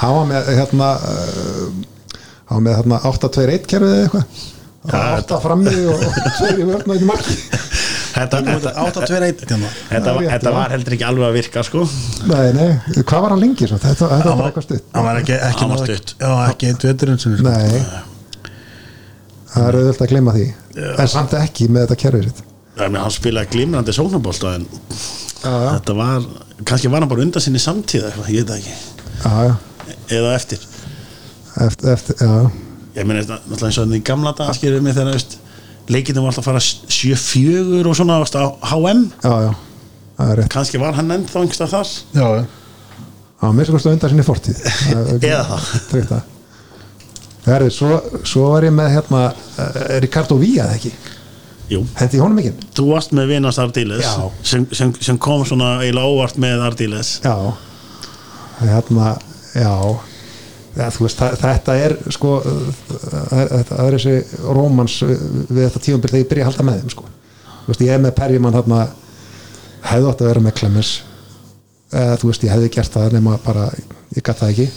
[0.01, 0.91] hann var með hérna
[2.55, 4.43] var með hérna 8-2-1 kerfið eða eitthvað?
[4.83, 6.01] Ja, 8 frammi og
[6.39, 7.35] 2 í vörn og ekki marki.
[8.13, 9.39] Þetta, þetta, 8-2-1
[9.89, 11.85] þetta, þetta var heldur ekki alveg að virka sko.
[12.29, 12.67] Nei, nei,
[12.99, 13.69] hvað var hann lengi?
[13.69, 13.79] Svo?
[13.81, 14.89] Þetta, þetta var bara eitthvað stutt.
[14.93, 16.13] Hann var ekki, ekki stutt.
[16.19, 17.53] Já, ekki einn veturinn sinni sko.
[17.53, 18.51] Nei.
[19.53, 20.45] Það er auðvitað að gleyma því.
[20.93, 22.43] En samt ekki með þetta kerfið sitt.
[22.77, 24.69] Þannig að hann spilaði glimrandi sóknabólta en
[25.43, 26.27] Já, já, þetta var,
[26.63, 28.75] kannski var hann bara undan sinni samtíða eitthvað, ég veit það ekki.
[29.23, 29.97] Já, já.
[30.17, 30.61] eða eftir
[31.61, 32.49] Eftir, eftir, já.
[32.97, 35.37] Ég meina náttúrulega eins og þannig í gamla dag skilur mig þegar veist,
[35.93, 39.53] leikindum var alltaf að fara 7-4 og svona veist, á HM Já, já,
[40.17, 40.51] það er rétt.
[40.53, 41.95] Kannski var hann ennþá einhverstað þar.
[42.17, 42.43] Já, já.
[43.43, 46.05] Það var mér sem kostu undan sinni fortíð er Eða það.
[46.13, 46.29] það.
[47.43, 50.91] Herri, svo, svo var ég með hérna uh, Ricardo Villa eða ekki?
[51.73, 52.69] Jú, hendi honum ekki?
[52.77, 54.07] Þú varst með vinast Ardiles
[54.47, 57.17] sem, sem, sem kom svona eiginlega óvart með Ardiles.
[57.25, 57.35] Já.
[58.63, 59.17] Hérna,
[59.59, 59.73] já
[60.73, 66.29] Ja, veist, það, þetta er sko það er þessi rómans við þetta tíumbil þegar ég
[66.31, 67.09] byrja að halda með þeim sko.
[67.67, 68.79] veist, ég er með Perjumann hérna,
[69.85, 70.93] hefði átt að vera með Clemens.
[71.93, 73.67] Eða þú veist, ég hefði gert það nema bara,
[74.15, 74.67] ég gætt það ekki.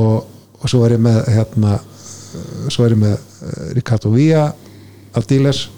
[0.00, 0.16] Og,
[0.58, 3.16] og svo er ég með hérna, uh, svo er ég með
[3.78, 4.48] Ricardo Villa
[5.18, 5.68] Aldiles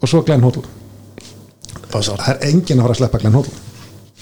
[0.00, 0.64] og svo Glenn Hoddle.
[1.88, 3.56] Það er enginn að fara að sleppa Glenn Hoddle.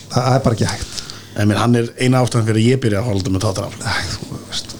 [0.06, 1.02] Það er bara ekki hægt.
[1.36, 3.74] En mér, hann er eina ástæðan fyrir að ég byrja að holda með Tottenham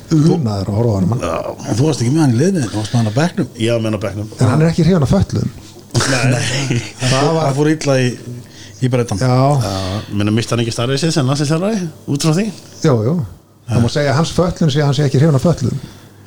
[0.07, 1.22] Æ, þú veist, unaður að horfa á hann mann.
[1.26, 1.36] Já,
[1.66, 3.48] En þú varst ekki með hann í liðinu, þú varst með hann á bekknum.
[3.59, 4.28] Ég á menn á bekknum.
[4.38, 5.54] En hann er ekki hrifan af föllum
[5.96, 6.80] Nei.
[7.00, 8.11] Það fór illa í,
[8.84, 9.72] í breytan já, Já,
[10.12, 12.46] að mista hann ekki starfið sér sem landsinsjálfari út frá því?
[12.84, 13.14] Jú, jú
[13.66, 15.78] það má segja hans föllum sé að hann sé ekki hrifan af föllum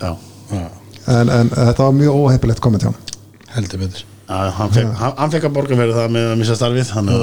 [0.01, 0.11] Já,
[1.13, 2.99] en, en þetta var mjög óheppilegt komment hjá hann
[3.55, 4.05] heldur betur.
[4.29, 7.13] Já hann, fekk, hann, hann fekk að borga fyrir það með að missa starfið hann,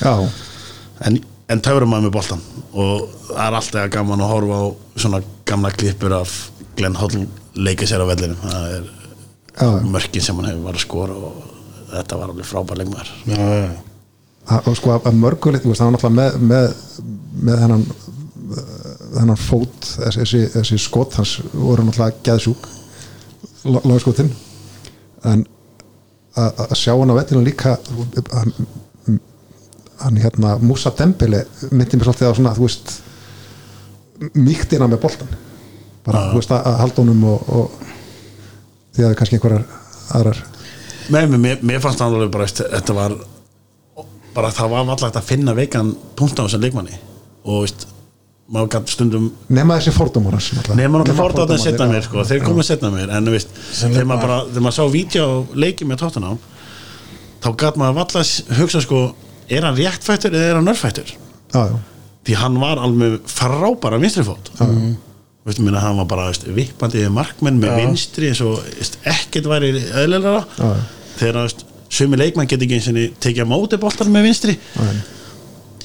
[0.00, 0.12] já,
[1.08, 1.20] en,
[1.50, 4.66] en töfrum maður með boltan og það er alltaf gaman að horfa á
[5.02, 6.34] svona gamla klippur af
[6.78, 7.26] Glenn Hoddle
[7.58, 8.38] leika sér á vellinum.
[8.44, 8.84] Það er
[9.58, 11.40] já, mörkin sem hann hefur var að skora og
[11.90, 12.84] þetta var alveg frábær.
[14.50, 16.66] Að- og sko að mörgulegt það var náttúrulega með, með,
[17.48, 17.84] með þennan
[18.50, 22.68] þennan fót þessi, þessi, þessi skot hans voru náttúrulega geðsjúk
[23.86, 24.30] lagskotin
[25.28, 25.44] en
[26.38, 27.76] að að sjá hann á vellinu líka
[28.32, 28.54] hann,
[30.00, 32.96] hann hérna Musa Dembele myndi mér svolítið á svona þú veist
[34.36, 35.30] mýktina með boltan
[36.06, 37.90] bara þú veist að, að halda honum og, og
[38.94, 39.68] því að það er kannski einhverjar
[40.16, 40.42] aðrar.
[41.10, 43.14] Nei, mér, mér, fannst hann alveg bara þetta var
[44.34, 46.98] bara það var alltaf að finna veikan punkt á þessum leikmanni.
[47.50, 47.86] Og veist,
[48.50, 50.36] maður gæti stundum nema þessi fordómar
[50.74, 51.92] nema fórtáðan fordómarnir, setna já.
[51.94, 54.94] mér sko, þeir komið setna mér en þú veist, þegar maður bara þegar maður sá
[54.94, 56.40] vídeo leikið með tóttunám
[57.44, 58.24] þá gæti maður valla
[58.58, 59.02] hugsa sko
[59.50, 61.76] er hann réttfættur eða er hann nörfættur já, já,
[62.26, 64.90] því hann var alveg frábæra vinstrifót mm.
[65.48, 69.72] veistu minna hann var bara veist, vippandi markmenn með vinstri eins og veist, ekkert væri
[69.76, 70.74] eðlilega Já.
[71.20, 74.54] þegar veist, sumi leikmenn geti ekki eins og tekið móti boltar með vinstri.
[74.76, 74.92] Já.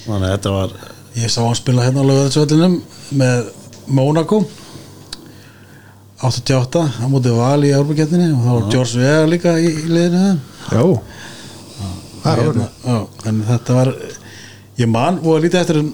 [0.05, 0.78] þannig að þetta var
[1.16, 2.74] Ég sá hann spila hérna á lögðarsvöllinum
[3.16, 3.45] með
[3.88, 4.41] Monaco
[6.20, 10.34] 88 á móti val í árbyggettinni og þá var George Vega líka í, í liðinu.
[10.66, 11.14] Það já.
[12.26, 12.97] Það er hérna, já,
[13.32, 13.91] en þetta var
[14.82, 15.91] ég man og lítið eftir en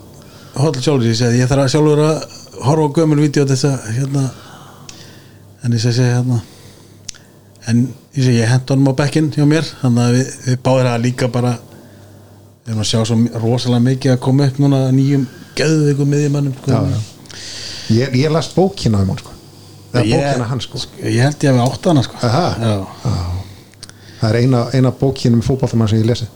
[0.57, 2.23] hóll sjálfur ég segi ég þarf að sjálfur að
[2.65, 4.23] horfa á gömul vídeo þess að hérna
[5.63, 6.39] en ég segi hérna
[7.69, 7.83] en
[8.15, 11.03] ég segi ég hent honum á bekkin hjá mér þannig að við, við báðir að
[11.05, 15.27] líka bara við erum að sjá svo rosalega mikið að koma upp núna nýjum
[15.57, 16.71] geðveikum miðjumannum sko.
[16.71, 16.99] já, já.
[17.91, 19.31] Ég, ég las bókina um hann sko.
[19.93, 20.81] eða Ég- bókina hann sko.
[21.03, 22.19] ég held ég að við átt hana sko.
[22.23, 22.45] Aha.
[22.61, 22.75] já,
[24.21, 26.27] það er eina, eina bókina með fótballtamann sem ég lesi.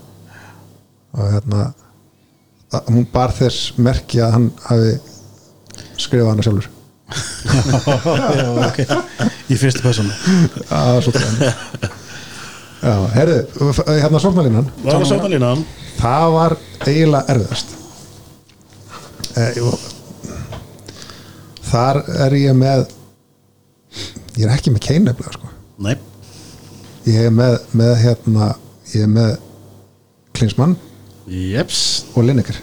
[1.16, 1.68] Og hérna
[2.74, 4.96] að, hún bar þess merki að hann hafi
[6.02, 6.72] skrifað hana sjálfur.
[7.06, 8.82] Já, ok.
[9.54, 10.14] Í fyrstu persónu.
[10.74, 11.48] Að svo það
[12.86, 13.40] já, herðu,
[13.88, 15.52] hérna sortmælinan var það svolítið lína
[15.98, 16.56] það var
[16.86, 17.74] eiginlega erfiðast.
[19.36, 19.58] Eh,
[21.66, 22.86] þar er ég með
[24.36, 25.50] ég er ekki með keineflega sko.
[25.86, 25.96] nei,
[27.06, 28.52] ég er með, með hérna
[28.94, 29.36] ég er með
[30.36, 30.76] Klinsmann
[31.32, 31.82] jeps.
[32.16, 32.58] og Lineker.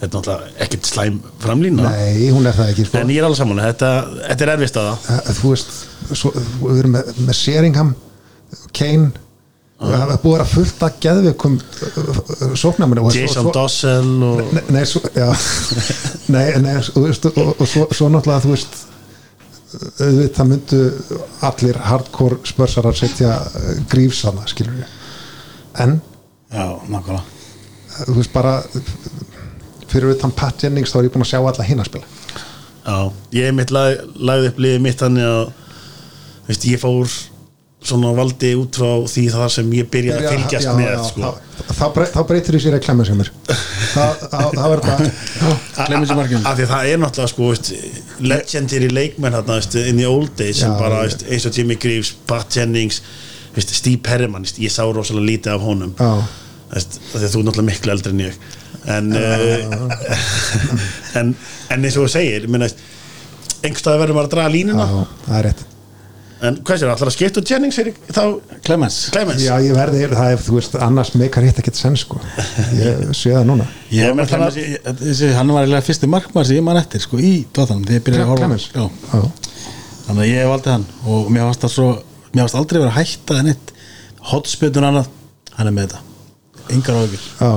[0.00, 2.98] Þetta er náttúrulega ekkert slæm framlína nei, hún er það ekki sko.
[3.00, 3.90] en ég er alveg saman, þetta,
[4.28, 5.12] þetta er erfist að það.
[5.14, 5.76] Eh, þú veist
[6.20, 6.32] svo,
[6.64, 7.92] við erum með, með Sheringham
[8.76, 9.12] Kane
[9.84, 11.56] það er búið að vera fullt að geðvikum
[12.60, 15.00] sóknarmenni og- Jason og svo- Dossel og Nei, nei, svo,
[16.34, 18.76] Nei, nei, og, og, og svo, svo náttúrulega þú veist
[19.74, 20.80] auðvitað myndu
[21.48, 23.36] allir hardcore spörsarar setja
[23.90, 25.00] grífsana, skilur við
[25.84, 25.98] en,
[26.52, 27.22] já, nákvæmlega.
[28.04, 28.56] Þú veist bara
[29.90, 32.08] fyrir utan Pat Jennings þá er ég búin að sjá alla hinn að spila.
[32.84, 32.96] Já,
[33.38, 35.44] ég mitt lag, lagði upp liðið mitt þannig að
[36.48, 37.14] veist, ég fór
[37.84, 41.32] svona valdi út frá því það sem ég byrjaði að fylgjast Já, með já, sko.
[41.58, 44.86] þá, þá, brey- þá breytir því sér að klemma sem mér það, það, það verður
[44.88, 46.40] bara Gleymir sér markinu.
[46.48, 47.70] af því að það er náttúrulega sko, veist,
[48.24, 49.36] legendary leikmenn
[49.84, 53.02] in the old days sem Já, bara veist, eins og Jimmy Greaves, Pat Jennings
[53.54, 55.92] veist, Steve Perriman, ég sá rosalega lítið af honum.
[56.00, 56.10] Já.
[56.72, 58.40] veist, af því að þú er náttúrulega miklu eldri en ég.
[58.94, 59.94] En uh,
[61.20, 61.36] en,
[61.72, 62.48] en eins og þú segir
[63.64, 64.88] einhverstað verður maður að draga línuna.
[64.88, 65.64] Já, það er rétt
[66.44, 68.22] En hvað sér, allar að skipta úr Jennings er þá
[68.66, 68.96] Clemens.
[69.14, 69.42] Clemens.
[69.46, 72.18] Já, ég verði, það er, þú veist, annars meikar hitt ekkert senn sko.
[72.76, 73.66] Ég sé það núna.
[73.94, 77.16] Ég með Clemens ég- þessi, Hann var eiginlega fyrsti markmann sem ég man eftir sko,
[77.22, 78.66] í Tottenham þegar ég byrjaði að horfa Clemens?
[78.74, 78.84] Já,
[79.14, 79.22] Já,
[80.08, 80.84] þannig að ég valdi hann
[81.14, 81.86] og mér varst það svo
[82.34, 83.72] mér varst aldrei verið að hætta en eitt
[84.34, 85.08] hotspitun annað,
[85.56, 86.02] hann er með þetta.
[86.74, 87.52] Yngar áhugir já,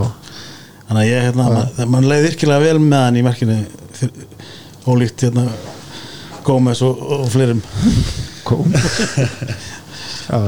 [0.88, 3.58] þannig að ég, hérna, man, man leiði virkilega vel með hann í markinu
[3.98, 4.26] fyrir,
[4.88, 5.48] ólíkt hérna
[6.48, 7.60] Gómez og, og fleirum
[10.28, 10.40] Já.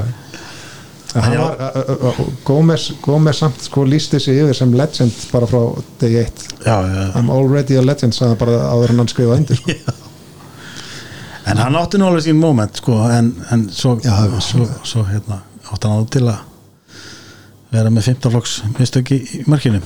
[1.16, 1.56] Já.
[2.46, 5.62] Gómez, Gómez samt sko lísti sig yfir sem legend bara frá
[6.00, 9.58] degi eitt já, já, I'm already a legend, sagði bara áður en hann skrifaði undir
[9.58, 9.96] sko.
[11.50, 15.42] en hann átti nú alveg sín moment sko, en, en svo, Já, svo, svo hérna,
[15.72, 16.46] átti hann á til að
[17.74, 19.20] vera með 15 flokks mistök í,
[19.50, 19.82] Já,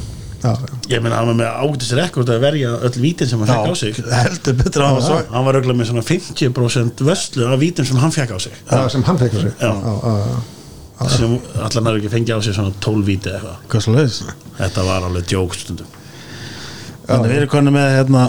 [0.91, 3.73] Ég meina, hann var með ágætis rekord að verja öll vítin sem hann fekk á
[3.79, 3.99] sig.
[4.11, 7.87] heldur betur að hann var svo Hann var auðvitað með svona 50% vörslu af vítin
[7.87, 8.57] sem hann fekk á sig.
[8.69, 9.55] Það sem hann fekk á sig.
[9.61, 9.71] Já.
[9.71, 13.65] já, já, sem allar hann ekki fengið á sig svona 12 víti eða eitthvað.
[14.59, 15.99] Þetta var alveg djók stundum.
[17.07, 18.21] Þannig við erum konum með hérna,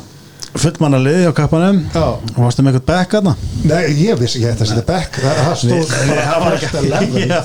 [0.59, 1.79] fullmanna liði á kappanum.
[1.95, 2.05] Já.
[2.19, 3.35] og varstu með eitthvað back aðna
[3.65, 5.19] Nei, ég vissi ekki að þetta setja back.
[5.23, 7.41] Það, stóð bara first ekki- 11 Já.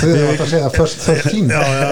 [0.00, 1.90] þau eru átt að segja first 13 já, já.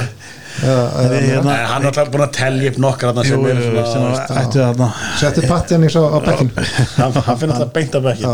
[0.58, 4.88] Hérna, hann er alltaf búin að telja upp nokkar sem er sem svona
[5.20, 6.50] Setti Patjanix á, á bekkin
[6.96, 8.28] Hann, hann finnir alltaf beint á bekkin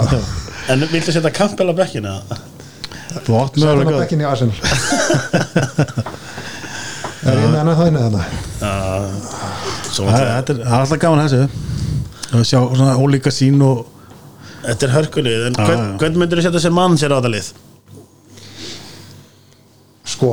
[0.72, 2.38] En viltu setja Campbell á bekkin eða?
[3.26, 4.56] þú átt Setti hann á bekkin í Arsenal.
[7.24, 8.24] Er ég með hann að það
[8.60, 8.72] Já,
[9.94, 11.42] Svo Það alltaf- þetta er það er alltaf gaman þessu.
[12.34, 13.84] Að sjá svona ólíka sín og
[14.64, 15.40] Þetta er hörkulið.
[15.50, 15.54] En
[16.00, 17.52] hvern, myndir þú setja sem mann sér á þetta lið?
[20.14, 20.30] Sko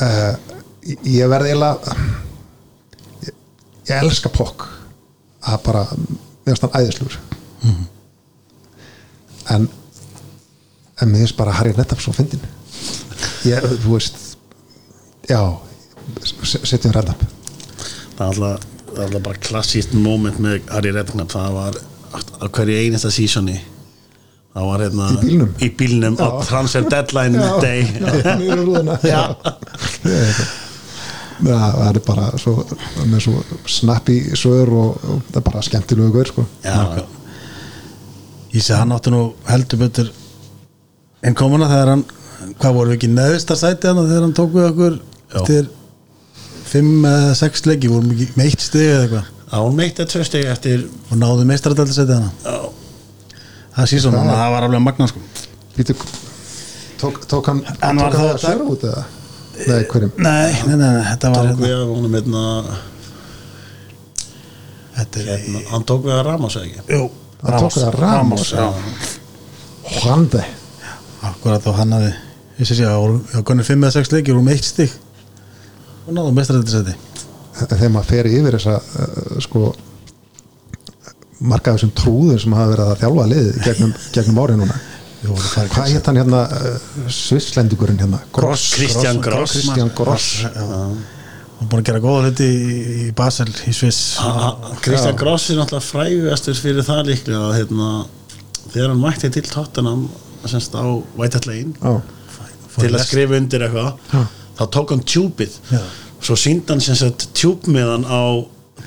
[0.00, 0.34] uh,
[1.08, 1.94] Ég verði eiginlega
[3.24, 3.36] ég,
[3.88, 4.66] ég elska pokk
[5.44, 5.84] að bara,
[6.44, 7.16] mér finnst hann æðislur
[9.54, 9.66] en
[11.00, 12.42] en mér finnst bara Harry Nettaf svo fyndin
[13.48, 14.20] ég, þú veist
[15.28, 15.40] já
[16.24, 17.24] setjum Rednap
[18.14, 21.80] Það er alltaf, alltaf bara klassíst moment með Harry Redknapp Það var
[22.14, 23.56] á hverju einasta sísoni
[24.54, 25.48] Það var hérna Í bílnum?
[25.58, 26.34] Í bílnum á Já.
[26.46, 27.80] transfer deadline Já, day.
[27.98, 28.98] Já, rúðuna.
[29.12, 29.22] Já.
[31.44, 32.52] Já, það er bara svo,
[33.10, 36.44] með svo snappi svör og, og það er bara skemmtilegu gaur sko.
[36.62, 36.76] Já,
[38.54, 40.12] ég sé hann átti nú heldur betur
[41.26, 42.04] en komuna þegar hann
[42.60, 45.40] hvað voru við ekki neðvistar sæti hann þegar hann tók við okkur Já.
[45.40, 45.68] eftir
[46.70, 47.90] fimm eða sex leiki?
[47.90, 49.30] Vorum ekki með eitt stið eða eitthvað?
[49.54, 52.56] Án meitt að tvö stegi eftir og náðu meistaradaldi sæti hann Já,
[53.76, 55.20] það sé svona, að það var alveg magna sko.
[55.74, 55.96] Býtu,
[57.00, 59.04] tók, tók hann Hann var tók hann þá- það sér út eða?
[59.54, 60.12] Nei, hverjum?
[60.18, 62.42] nei, nei, nei, nei þetta var tók hérna, við að honum hérna,
[64.98, 66.84] þetta er hérna Hann tók við að Ramos ekki?
[66.90, 67.08] Jú,
[67.44, 68.66] Hann tók við að Ramos, já,
[70.00, 70.44] Hrandi
[71.24, 72.12] akkurat og hann hafði
[72.60, 74.92] ég sé að það konir fimm eða sex leiki vorum með eitt stig.
[76.04, 76.94] Og náðu meistaradaldi sæti
[77.70, 79.62] þegar maður fer yfir þessa uh, sko
[81.40, 84.78] marga af þessum trúðum sem hafa verið að þjálfa liðið gegnum, gegnum árið núna.
[85.24, 86.78] Jú, það hvað hétt hann hérna uh,
[87.16, 88.20] svisslendingurinn hérna?
[88.36, 89.56] Gross, Christian Gross.
[89.56, 90.30] Christian Gross
[91.64, 94.18] hann búin að gera góða hluti í, í Basel í Sviss.
[94.84, 97.90] Kristján Gross er náttúrulega frægastur fyrir það líklega að hérna,
[98.66, 100.06] þegar hann mætti til Tottenham
[100.44, 100.84] semst á
[101.16, 102.02] White Hart Lane Já,
[102.74, 104.26] til að skrifa undir eitthvað
[104.58, 105.56] þá tók hann tjúpið.
[106.24, 108.22] Svo síndi hann sem sagt tjúpmiðan á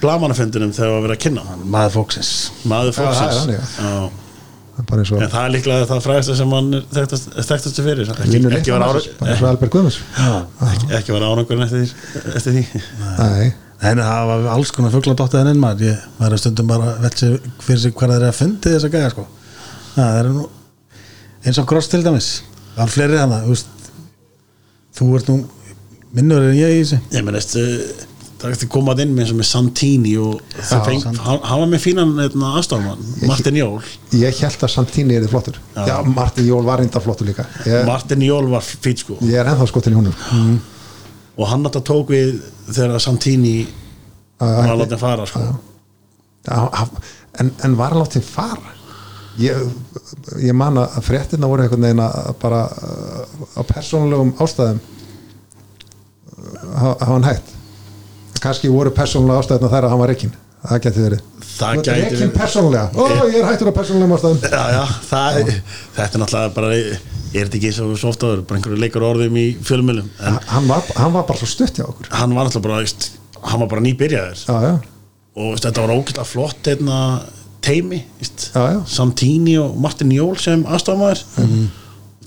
[0.02, 1.68] blamanafundinum þegar það var verið að kynna hann.
[1.74, 2.32] Maður fóksins
[2.70, 3.62] maður hann, já.
[4.78, 7.30] Það er bara eins og en það er líklega það frægasta sem hann er þekktast,
[7.48, 8.12] þekktastu fyrir.
[8.14, 9.98] Ekki, ekki, var mannsins, ára, bara eins og Albert Guðmunds.
[10.68, 11.96] Ekki, ekki var árangurinn eftir,
[12.36, 12.84] eftir því.
[13.18, 13.48] Nei,
[13.90, 17.40] en það var alls konar fuggladóttið henni maður, ég, maður er stundum bara að sér
[17.66, 19.26] fyrir sig hvað það er að fundi þess að gæja sko.
[19.96, 20.46] það er nú
[21.48, 22.30] eins og Gross til dæmis.
[22.76, 23.66] Það er fleiri þannig
[24.98, 25.40] þú, ert nú
[26.14, 27.02] minnur en ég í þessu.
[27.18, 27.58] Ég meðist
[28.38, 31.24] það er eftir komað inn með með Santini og það feng, Santini.
[31.26, 32.12] hann, hann var með fínan
[32.52, 33.82] aðstofmann, Martin Jól.
[34.14, 35.58] Ég held að Santini er þið flottur.
[35.76, 35.96] Já, Já.
[36.16, 37.46] Martin Jól var reynda flottur líka.
[37.66, 39.18] Ég, Martin Jól var fýt sko.
[39.26, 40.60] Ég er ennþá skotin í húnum
[41.38, 42.40] og hann alltaf tók við
[42.74, 43.68] þegar Santini
[44.40, 45.44] var að láta fara sko.
[46.48, 47.02] Hann-
[47.40, 48.74] en, en var hann látið fara?
[49.38, 49.54] Ég,
[50.42, 52.64] ég man að fréttina voru einhvern veginn að bara
[53.54, 54.80] á persónulegum ástæðum.
[56.78, 57.54] Hafa hann hægt
[58.44, 60.36] kannski voru persónulega ástæðina þær að hann var reikinn
[60.68, 61.22] það geti verið.
[61.58, 62.34] Það rekinn verið.
[62.36, 64.42] persónulega, ó ég er hættur á persónulegum ástæðum.
[64.44, 65.40] Já, já, það,
[65.98, 70.10] þetta er náttúrulega bara er þetta ekki svo ofta bara einhverju leikur orðum í fjölmjölum
[70.28, 72.10] en hann var, hann var bara svo stutt hjá okkur.
[72.14, 73.10] Hann var náttúrulega bara veist,
[73.44, 74.44] hann var bara nýbyrjaður.
[74.44, 74.74] Já, já,
[75.38, 77.00] og veist, þetta var ógæslega flott einna,
[77.66, 78.50] teimi víst.
[78.54, 78.80] Já, já.
[78.98, 81.26] Santini og Martin Jól sem aðstofamæður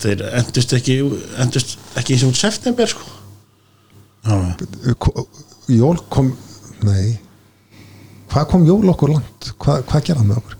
[0.00, 1.00] þeir endust ekki
[1.42, 3.04] endust ekki eins og september sko.
[5.70, 6.32] Jól kom
[6.86, 7.18] nei.
[8.30, 9.52] Hvað kom Jól okkur langt?
[9.60, 10.56] Hvað, hvað gerði hann með okkur?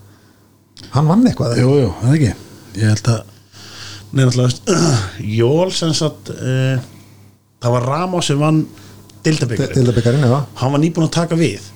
[0.91, 2.31] Hann vann eitthvað jú, jú, það ekki.
[2.81, 3.21] Ég held að
[4.41, 4.71] veist,
[5.41, 6.83] Jól sem sagt uh,
[7.63, 8.65] það var Ramos sem vann
[9.25, 10.39] já.
[10.63, 11.67] Hann var nýbúin að taka við.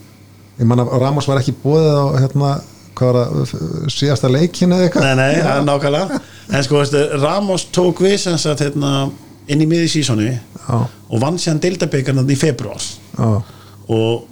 [0.58, 2.54] Ég man að Ramos var ekki búið á hérna,
[3.90, 5.06] síðasta leikinu eða eitthvað?
[5.10, 6.20] Nei, nei, það er nákvæmlega.
[6.54, 8.94] En sko, veistu, Ramos tók við sem sagt hérna,
[9.50, 10.30] inn í miði sísoni
[10.68, 13.30] já, og vann síðan Dildabikarna í februar já,
[13.88, 14.28] og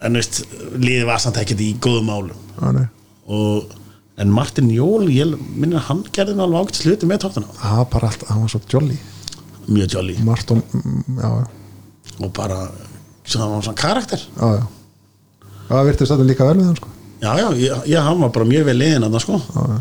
[0.00, 0.42] en veist,
[0.76, 2.86] liðið var samt ekkert í góðum já, nei.
[3.28, 3.76] og
[4.20, 7.90] en Martin Jól, ég minna hann gerði nú alveg ágætt sluti með tóttuna það var
[7.94, 8.98] bara allt, hann var svo jolly.
[9.70, 10.16] Mjög jolly.
[10.24, 11.46] Marton, mm, já, já,
[12.24, 12.58] og bara
[13.38, 14.18] hann var svona karakter.
[14.36, 14.66] Já, já.
[15.68, 16.88] Það virtist þetta líka vel við hann sko.
[17.20, 17.48] Já, já,
[17.86, 19.40] ég, hann var bara mjög vel liðin að það sko.
[19.44, 19.78] Já, já,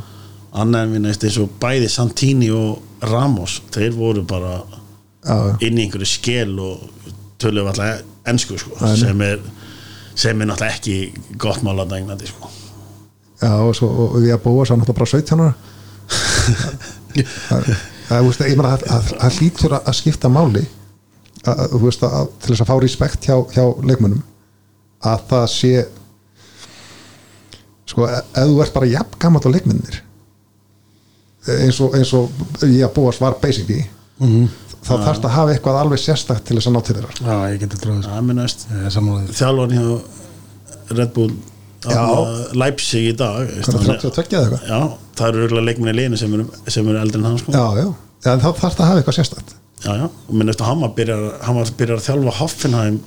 [0.62, 4.86] annar en við neist eins og bæði Santini og Ramos þeir voru bara já, já.
[5.66, 6.86] Inn í einhverju skel og
[7.42, 9.40] töluðu alltaf ennsku sko, sem er
[10.20, 10.96] sem er náttúrulega ekki
[11.40, 12.50] gott mál að Englandi sko.
[13.40, 15.54] Já, og, svo, og við að búa svo náttúrulega bara 17 ára.
[18.10, 18.26] Það,
[19.38, 20.66] hlýtur að, skipta máli
[21.46, 24.24] að, að, að, til þess að fá respekt hjá, hjá leikmönnum
[25.08, 25.74] að það sé
[27.88, 30.02] sko, e- ef þú ert bara jafn gammal á leikmennir
[31.50, 33.86] eins og, eins og ég að búa svar basically
[34.90, 37.14] þá þarfst að hafa eitthvað alveg sérstakt til þess að ná til þeirra.
[37.22, 37.80] Já, ég geti
[38.96, 39.88] sammálaðið þjálfarn hjá
[41.00, 41.32] Red Bull
[42.60, 44.64] Leipzig í dag veist, Hvað er hann 32 eða eitthvað?
[44.68, 44.80] já,
[45.20, 47.54] það eru örgulega leikminni í liðinu sem eru, sem eru eldri en hann sko.
[47.56, 47.88] Já, já,
[48.26, 49.54] þá þarfst að hafa eitthvað sérstakt.
[49.80, 52.98] Já, já, og minnast að hann var byrjar, hann var byrjar að þjálfa Hoffenheim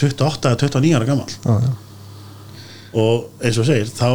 [0.00, 1.72] 28 eða 29 ára gammal Já, já,
[3.04, 4.08] og eins og segir, þá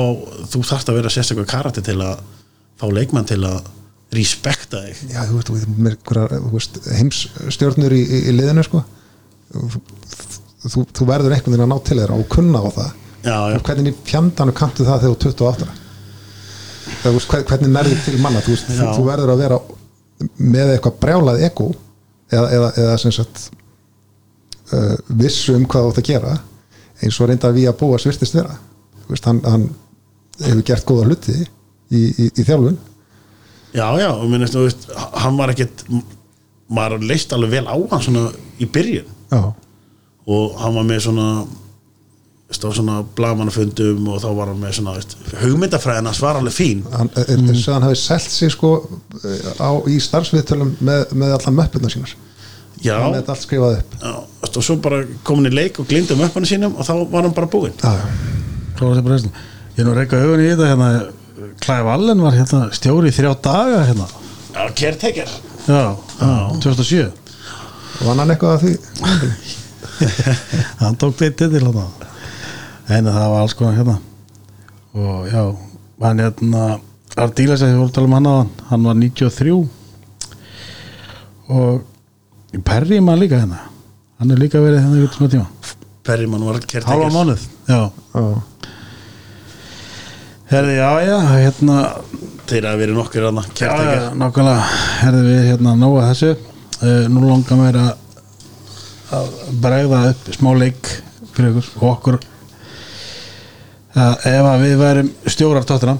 [0.49, 2.23] þú þarft að vera sérstaklega karakter til að
[2.79, 3.67] fá leikmann til að
[4.15, 5.01] respekta þig.
[5.13, 8.81] Já, þú veist, þú með einhverjar, þú veist heimsstjórnur í, í, liðinu sko.
[9.53, 9.81] Þú,
[10.65, 12.89] þú, þú verður einhvern veginn að ná til þeirra og kunna á það.
[13.19, 15.77] Já, já, hvernig fjandanu kanntu það þegar þú er 28 ára?
[17.03, 18.41] það, veist, hver- hvernig nærður til manna?
[18.45, 19.59] Þú, veist, þú, þú verður að vera
[20.39, 21.67] með eitthvað brjálað ego
[22.31, 23.43] eða, eða, eða sem sagt
[24.73, 26.33] uh, vissu um hvað þú átt að gera
[26.99, 28.57] eins og reynda við að búa svirtist vera.
[29.05, 29.67] Þú veist, hann, hann
[30.41, 32.79] hefur gert góða hluti í, í, í þjálfun
[33.73, 34.89] já, já og minnast þú veist,
[35.23, 35.85] hann var ekkit
[36.69, 38.27] maður leist alveg vel á hann svona
[38.61, 39.09] í byrjun.
[39.31, 39.41] Já,
[40.29, 41.29] og hann var með svona
[42.49, 46.81] stóð svona blagamannafundum og þá var hann með svona veist, hugmyndafræðina var alveg fín.
[46.93, 48.73] Hann, er, er, er, hann hafi selt sig sko
[49.61, 52.15] á, í starfsviðtölum með, með allan möppuna sínar.
[52.79, 53.95] Já, hann þetta allt skrifað upp.
[54.01, 54.13] Já
[54.57, 57.35] og svo bara komin í leik og glimti um uppannu sínum og þá var hann
[57.35, 57.75] bara búinn.
[57.79, 58.05] Já, já,
[58.77, 59.19] Klára sér bara.
[59.75, 60.89] Ég er nú að reyka augun í þetta hérna,
[61.63, 64.07] Clive Allen var hérna stjóri í þrjá daga hérna.
[64.53, 65.29] já, caretaker.
[65.67, 66.29] Já, já,
[66.63, 67.11] 2007
[68.05, 68.73] var hann eitthvað að því?
[70.81, 71.87] Hann tók þetta til hérna
[72.89, 73.97] en það var alls konar hérna.
[74.97, 75.43] Og já,
[76.01, 76.63] hann hérna
[77.19, 79.53] Ardílas þið voru að tala um hann á hann hann var 93
[81.49, 83.59] og Perry maður líka hérna.
[84.19, 85.75] Hann er líka verið hérna í svona tíma.
[86.09, 87.81] Perryman var halva caretaker mánuð, já.
[88.15, 88.23] Já,
[90.49, 91.77] herði, já, já, hérna.
[92.49, 94.67] Þeir að verið nokkur já, caretaker nákvæmlega.
[95.03, 96.31] Herði við hérna nóga þessu.
[96.79, 97.91] Uh, nú langar mér að
[99.09, 99.29] að
[99.61, 100.89] bregða upp smá leik
[101.33, 102.17] fyrir ykkur og okkur.
[103.99, 105.95] Að ef að við værum stjórar tóttina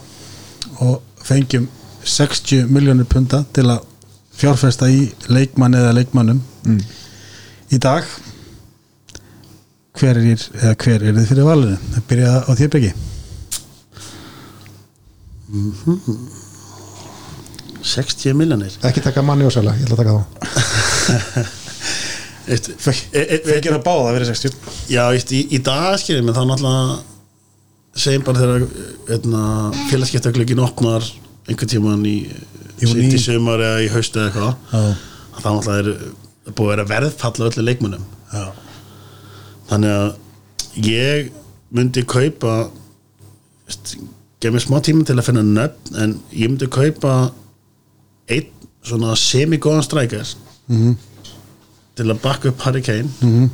[0.86, 1.66] og fengjum
[2.06, 3.82] 60 miljónir punta til að
[4.40, 6.82] fjárfesta í leikmann eða leikmannum Mm.
[7.72, 8.04] í dag
[9.96, 10.26] hver er,
[10.60, 11.78] eða hver er þið fyrir valinu?
[11.96, 12.52] Það byrja á
[15.50, 16.16] þér byggi
[17.90, 20.24] 60 miljonir ekki taka manni og sæla, ég ætla að taka þá.
[22.50, 24.56] Fengir það báða að vera 60
[24.90, 26.84] já, veist, í, í dag skiljum við þá náttúrulega
[28.00, 28.66] segjum bara þegar
[29.10, 29.44] hérna,
[29.90, 31.06] félagskiptaglögin opnar
[31.50, 32.18] einhvern tíman í
[32.80, 35.80] sitt í sumar eða í haustu eða eitthvað að það náttúrulega
[36.50, 38.46] er búið að vera verðfall á öllu leikmunum já,
[39.72, 40.10] þannig að
[40.90, 41.32] ég
[41.76, 42.56] myndi kaupa
[44.42, 47.32] gef mér smá tíma til að finna nöfn en ég myndi kaupa
[48.30, 48.48] einn
[48.84, 50.36] svona semi-góðan strækjar
[50.70, 50.96] Mhm.
[51.96, 53.50] til að bakka upp Harry Kane Mhm.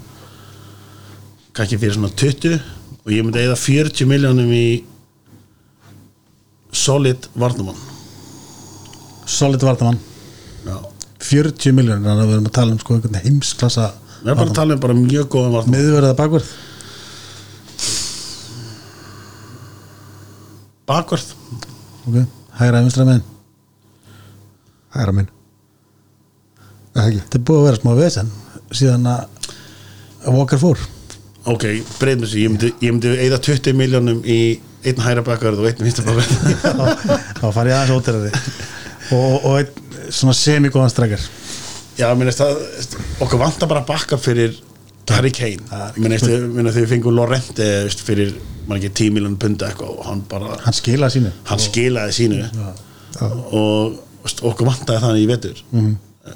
[1.54, 2.60] kannski fyrir svona 20
[3.06, 4.84] og ég myndi eða 40 miljónum í
[6.72, 7.78] solid varnamann
[9.26, 9.98] solid vartamann
[10.66, 10.78] Já.
[11.20, 14.50] 40 miljónir, þannig að við erum að tala um sko einhvern heimsklassa við erum bara
[14.50, 16.50] að tala um bara mjög góðan varnamann miðverða bakverð
[20.90, 21.32] bakvörð.
[22.06, 22.20] Ok,
[22.60, 23.24] hægra vinstra minn
[26.96, 27.22] eða ekki?
[27.22, 28.30] Þetta er búið að vera smá vesen
[28.76, 29.50] síðan að
[30.36, 30.84] Walker fór.
[31.46, 31.66] Ok,
[32.00, 34.40] breyðum þessu, ég myndi, ég myndi eða 20 miljónum í
[34.86, 36.32] einn hæra bakvörð og einn vinstra bakvörð.
[37.42, 38.32] Þá far ég aðeins óterari
[39.14, 41.28] og, og einn svona semikóðan strekkar
[41.96, 44.58] Já, mér finnst það, okkur vantar bara bakka fyrir
[45.14, 45.68] Harry Kane.
[45.98, 47.70] Finnst þegar við fengum Lorente
[48.08, 48.34] fyrir,
[48.66, 51.36] maður ekki 10 miljónum punda eitthvað og hann bara, hann skilaði sínu.
[51.52, 52.42] Hann skilaði sínu.
[53.22, 53.96] Og
[54.26, 55.64] veist, okkur vantaði þannig í vetur.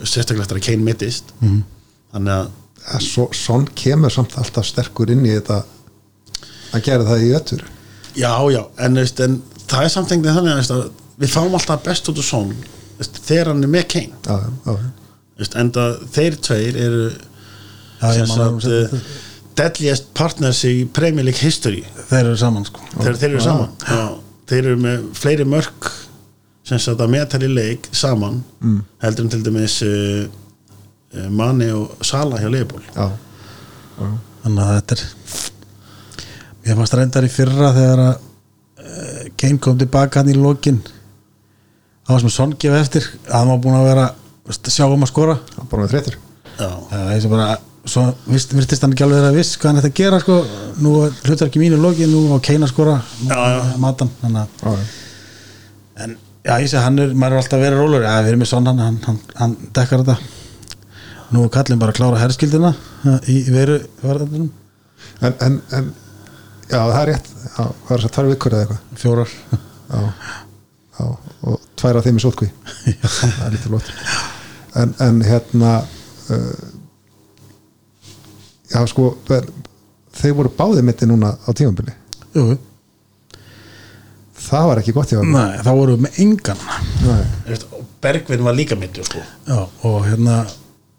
[0.03, 1.35] Sérstaklega eftir að Kane mittist.
[1.39, 2.49] Þannig að
[2.79, 5.59] Ja, svo, Son kemur samt alltaf sterkur inn í þetta
[6.73, 7.65] að gera það í öttur
[8.17, 9.35] Já, já, en, veist, en
[9.69, 12.53] það er samtengið þannig að, veist, að við fáum alltaf best út úr
[12.99, 14.21] veist, þegar hann er með Kane.
[14.25, 14.77] Já, já,
[15.39, 17.03] veist, enda þeir tveir eru
[19.59, 21.81] deadliest partners í Premier League history.
[22.09, 22.83] Þeir eru saman sko.
[22.95, 24.03] Þeir, þeir eru saman já,
[24.51, 25.89] þeir eru með fleiri mörk
[26.69, 28.79] sem sagt að metali leik saman mm.
[29.03, 30.23] heldur en til dæmis uh,
[31.15, 33.07] uh, Mani og Sala hjá Leifból já,
[34.43, 35.03] þannig að þetta er
[36.61, 42.13] mér fannst reyndar í fyrra þegar að uh, Kane kom tilbaka hann í lokin það
[42.13, 44.07] var sem Son gefa eftir að hann var búin að vera
[44.49, 45.37] veist, sjá um að skora.
[45.53, 46.17] Já, bara með þreytur.
[46.59, 47.49] Já, það er sem bara
[47.89, 50.39] svo virtist hann ekki alveg vera viss hvað hann ætti að gera sko.
[50.79, 53.61] Nú hlutar ekki mínu lokin nú á að skora nú Já, já.
[53.81, 54.67] matan að
[55.99, 56.13] en
[56.47, 58.51] já ég segi hann er maður er alltaf að vera rólur já við erum með
[58.53, 60.17] Son hann, hann, hann, hann dekkar þetta.
[61.35, 62.71] Nú er kallin bara að klára herskildina
[63.27, 64.53] í, í veru varðandunum
[65.23, 65.85] En, en, en
[66.69, 67.27] já, það er rétt.
[67.29, 68.99] Já, það er þess að tvær vikur eða eitthvað.
[68.99, 69.33] Fjórar.
[69.89, 70.01] Já,
[70.99, 71.05] já,
[71.49, 72.49] og tvær af þeim í sótkví.
[73.19, 73.91] Það er lítið lótt
[74.77, 75.71] en, en hérna
[76.29, 76.65] uh,
[78.73, 79.11] já sko
[80.19, 81.93] þeir voru báði mitti núna á tímambili
[82.35, 82.57] Jú,
[84.49, 86.63] það var ekki gott nei, þá vorum við með engan
[87.03, 87.21] Nei.
[87.49, 89.21] veist, og Bergvin var líka mittur sko.
[89.47, 90.41] já, og hérna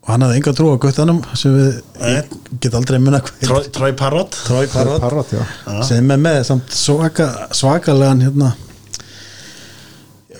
[0.00, 1.68] og hann hafði enga trú á guttanum sem við
[2.00, 2.40] Nei.
[2.60, 5.44] get aldrei hvað Troy, Troy Parrott Troy Parrot, já.
[5.86, 8.54] sem er með samt svaka, svakalegan hérna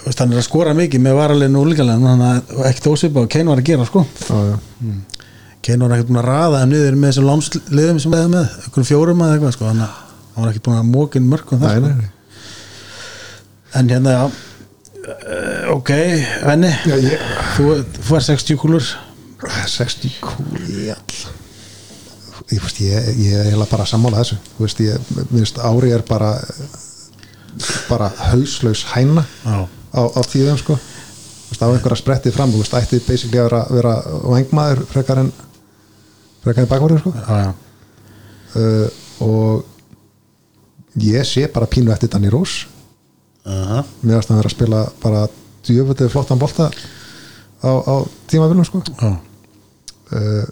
[0.01, 3.53] hann er að skora mikið með varaleginu og úlíkaleginu hann er ekkert ósvipa og Kane
[3.53, 5.01] var að gera sko Já, já.
[5.61, 8.88] Kane var ekkert búin að raða þeim niður með þessum lámsliðum sem við með, einhverjum
[8.88, 12.12] fjórum eða eitthvað sko, hann, hann var ekkert búin að mókin mörgum það sko.
[13.80, 15.90] en hérna já uh, ok,
[16.46, 17.68] venni Já, ég, þú,
[18.06, 18.92] þú er 60 kúlur.
[19.74, 21.18] 60 kúli ég,
[22.50, 24.38] veist, ég, ég er eiginlega bara að sammála þessu.
[24.56, 26.34] Þú veist, ég, minnst ári er bara
[27.90, 30.76] bara hauslaus hæna já, á, á tíðum sko.
[30.78, 33.94] Þú veist, á einhverja sprettið fram þú veist, ætti basically að vera, vera
[34.24, 35.32] vangmaður frekar en
[36.45, 37.14] frekar en bakvarður sko.
[37.16, 37.53] Já
[38.55, 38.88] uh,
[39.20, 39.64] og
[41.01, 42.66] ég sé bara pínu eftir Danny Rose.
[43.47, 43.82] Aha.
[44.05, 45.20] mér varst að vera að spila bara
[45.64, 47.95] djöfutið flottan bolta á, á
[48.28, 48.82] tímavilum sko.
[49.01, 49.16] Já,
[50.16, 50.45] uh,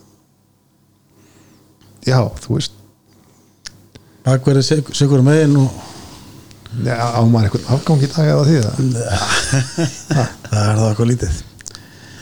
[2.06, 2.74] já, þú veist.
[4.24, 5.68] Bakverði sigur megin og
[6.84, 8.72] já, á maður einhvern afgang í dag eða því það
[10.16, 11.38] er það eitthvað lítið.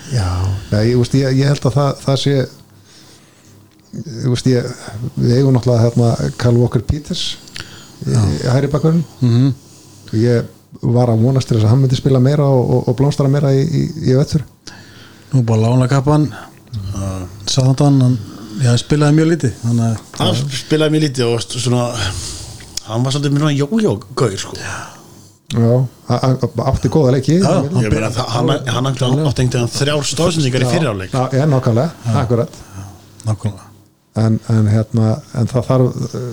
[0.07, 0.29] Já,
[0.87, 2.37] ég, ég, ég held að það, það sé
[4.27, 4.67] veist ég
[5.17, 7.37] við eigum náttúrulega hérna Carl Walker Peters
[8.07, 9.55] í, í hæri bakverðin mm
[10.07, 10.45] og ég
[10.87, 13.51] var að vonast til þess að hann myndi spila meira og, og, og blómstara meira
[13.57, 14.45] í, í, í öttur
[15.33, 16.29] Nú bara lána kappan.
[17.51, 18.19] Sáðan hann
[18.63, 21.83] já, spilaði mjög lítið þannig að hann spilaði mjög lítið og svona
[22.87, 24.55] hann var svolítið mjög jójó-gaur sko.
[24.61, 25.73] já,
[26.71, 27.41] átti góða leiki.
[27.43, 31.91] Já, meina það- hann hann átti átti einhvern veginn þrjár stóðsendingar í fyriráleik já, nákvæmlega,
[32.23, 32.61] akkurat.
[33.27, 33.66] Nákvæmlega
[34.23, 36.27] en, en hérna en það þarf uh,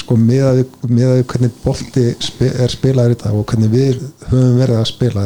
[0.00, 4.78] sko miðað við, hvernig bolti spi, er spilaður í dag og hvernig við höfum verið
[4.78, 5.24] að spila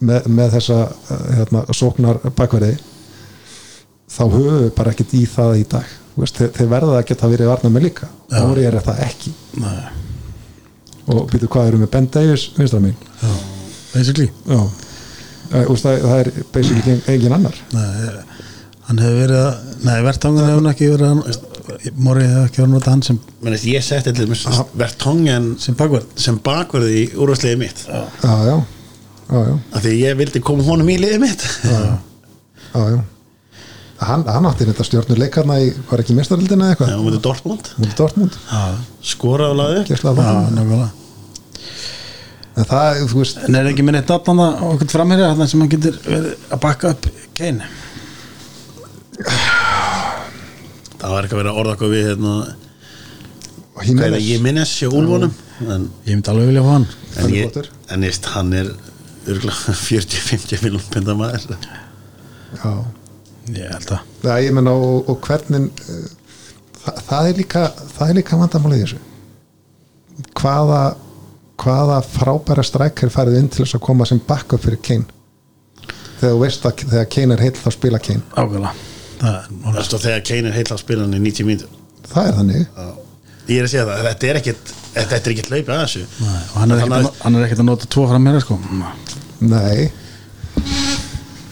[0.00, 2.74] með, með þessa uh, hérna, sóknar bakverði
[4.12, 5.98] þá höfum við bara ekkert í það í dag.
[6.12, 9.30] Veist, þeir, þeir verða að geta verið varna með líka ári er það ekki.
[9.62, 9.82] Nei,
[11.12, 13.32] og býtu hvað eru með Ben Davis vinstra mín já,
[13.94, 14.28] basically.
[14.46, 14.60] Já.
[15.52, 17.56] Eh, það, það er basically engin annar.
[17.72, 18.12] Nei,
[18.88, 21.50] hann hefur verið að Nei, verðtangun hefur hann ekki verið að
[22.02, 25.76] Móri hefur ekki verið að nota hann sem, Menni, ég setti til þess Vertongen sem
[25.78, 27.84] bakverð sem bakverði í úrvarsliðið mitt.
[27.86, 28.56] Já, já,
[29.28, 31.44] já, já, af því ég vildi koma honum í liðið mitt.
[31.62, 33.00] Já, já.
[34.02, 36.96] Hann, hann átti þetta stjórnur leikarna í, var ekki mestarildina eða Já, eitthvað?
[36.98, 37.70] Hún veitur Dortmund.
[37.78, 38.38] Mútið Dortmund,
[39.12, 40.88] skora á laði gæslega Já, það nákvæmlega.
[42.52, 45.62] En það, þú veist, En er ekki minn eitt nafn að okkur framherja þarna sem
[45.62, 47.06] hann getur verið að bakka upp
[47.38, 47.70] Kane
[51.02, 52.32] það var ekki að vera að orða eitthvað við hérna,
[54.22, 55.32] ég minnes hjá Úlfónum
[55.72, 56.86] en Ég myndi alveg vilja fá hann.
[56.86, 58.72] en, hann er ég, flottur en ég, hann er
[59.32, 61.56] örgulega 40-50 miljón pundar maður.
[62.52, 62.72] Já,
[63.54, 66.04] ég held að Já, ég menna og, og hvernig uh,
[66.82, 67.64] það, það er líka
[67.96, 69.00] það er líka vandamálið í þessu.
[70.38, 70.82] Hvaða
[71.62, 75.06] hvaða frábæra strækir farið inn til þess að koma sem backup fyrir Kane?
[76.18, 78.24] Þegar þú veist að þegar Kane er heill þá spila Kane.
[78.34, 78.72] Ákveðla
[79.22, 81.80] það er stóð þegar Kane er heitla að spila hann í 90 mínútur.
[82.12, 82.62] Það er þannig.
[83.48, 86.02] Ég er að segja það, þetta er ekkit þetta er ekkit hlaupið að þessu.
[86.22, 88.58] Nei, og hann er ekkert að- hann er ekkert að nota tvo fram mér sko.
[89.40, 89.90] Nei.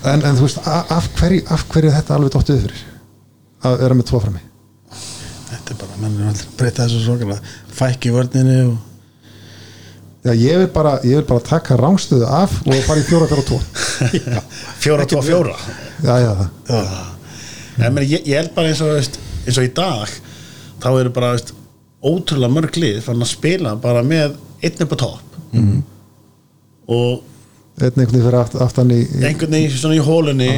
[0.05, 2.85] En, en þú veist af hverju, af hverju er þetta alveg dóttið fyrir?
[3.69, 4.43] Að vera með tvo frammi?
[5.51, 7.41] Þetta er bara, menn er aldrei breyta þessu svokalega
[7.81, 8.79] fækki vörninni og
[10.21, 13.45] Já, ég vil bara, ég vil bara taka rángstöðu af og fara í fjóra fjóra
[13.49, 13.57] tvo.
[14.85, 15.55] Fjóra, tvo, fjóra.
[16.05, 16.33] Já, já,
[16.69, 16.91] það
[17.79, 20.09] En meni, ég, ég held bara eins og, veist, eins og í dag
[20.83, 21.53] þá eru bara veist,
[22.05, 25.83] ótrúlega mörg lið fann að spila bara með einn upp á topp Mhm.
[26.89, 27.23] og
[27.81, 30.49] einn einhvern veginn fyrir aft, aftan í, í einhvern veginn svona í hólunni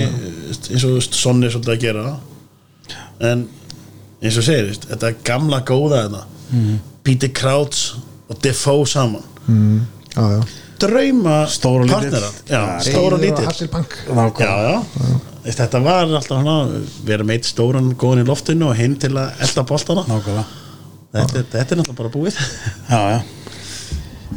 [0.49, 2.17] veist, eins og Sonni er svolítið að gera
[3.33, 3.45] en
[4.23, 6.79] eins og segir þetta gamla góða þetta Mhm.
[7.03, 7.95] Peter Crouch
[8.29, 9.81] og Defoe saman mm,
[10.15, 10.43] já, já.
[10.83, 12.11] Drauma Stór og lítill.
[12.13, 12.33] partnerar.
[12.49, 13.47] já, stór og Eyður lítill.
[15.43, 16.57] Þetta var alltaf hana,
[17.05, 19.65] vera meitt stóran góðan í loftinu og hinn til að elda
[20.07, 20.45] nákvæmlega.
[21.13, 22.37] Þetta, er- þetta er náttúrulega bara búið.
[22.89, 23.23] Já, já.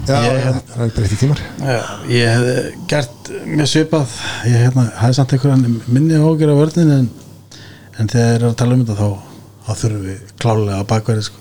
[0.05, 1.39] Já, Ég- já, það er breytti tímar.
[1.61, 1.77] Já,
[2.09, 4.07] ég hef gert mjög svipað.
[4.45, 7.09] Ég hérna, hafði samt einhverjan minni hókir á vörnin en,
[7.99, 9.09] en þegar er að tala um þetta þá,
[9.65, 11.35] þá þurfum við klálega að bakverði sko.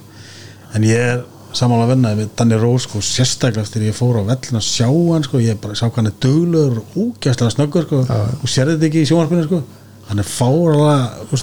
[0.74, 1.24] en ég er
[1.54, 5.26] samanlega vennaði með Danny Rose sko, sérstaklega eftir ég fór á vellin að sjá hann
[5.26, 9.04] sko, ég bara sá hann er duglegur og úgæslega snöggur sko, og sérði þetta ekki
[9.04, 9.60] í sjónvarpinu sko.
[10.08, 11.36] hann er fáralega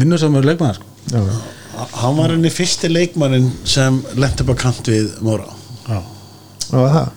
[0.00, 0.90] vinnusamur leikmaður sko.
[1.12, 1.20] Já.
[2.00, 5.48] hann var henni fyrsti leikmannin sem lent upp á kant við Móra.
[5.88, 6.00] Já,
[6.70, 7.10] Já, það?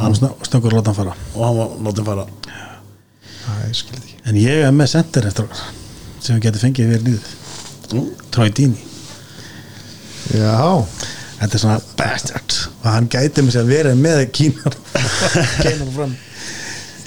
[0.00, 1.16] Hann var snöggur að láta hann fara.
[1.34, 2.28] Og hann var látið fara.
[2.46, 5.62] Já, ég en ég er með center eftir okkar
[6.20, 7.28] sem við getum fengið við
[7.90, 8.89] Nú, Troy Dini
[10.36, 10.84] Já,
[11.40, 12.56] Þetta er svona bastard.
[12.82, 14.74] Og hann gæti með sér að vera með kínar.
[15.64, 16.12] Kínar fram.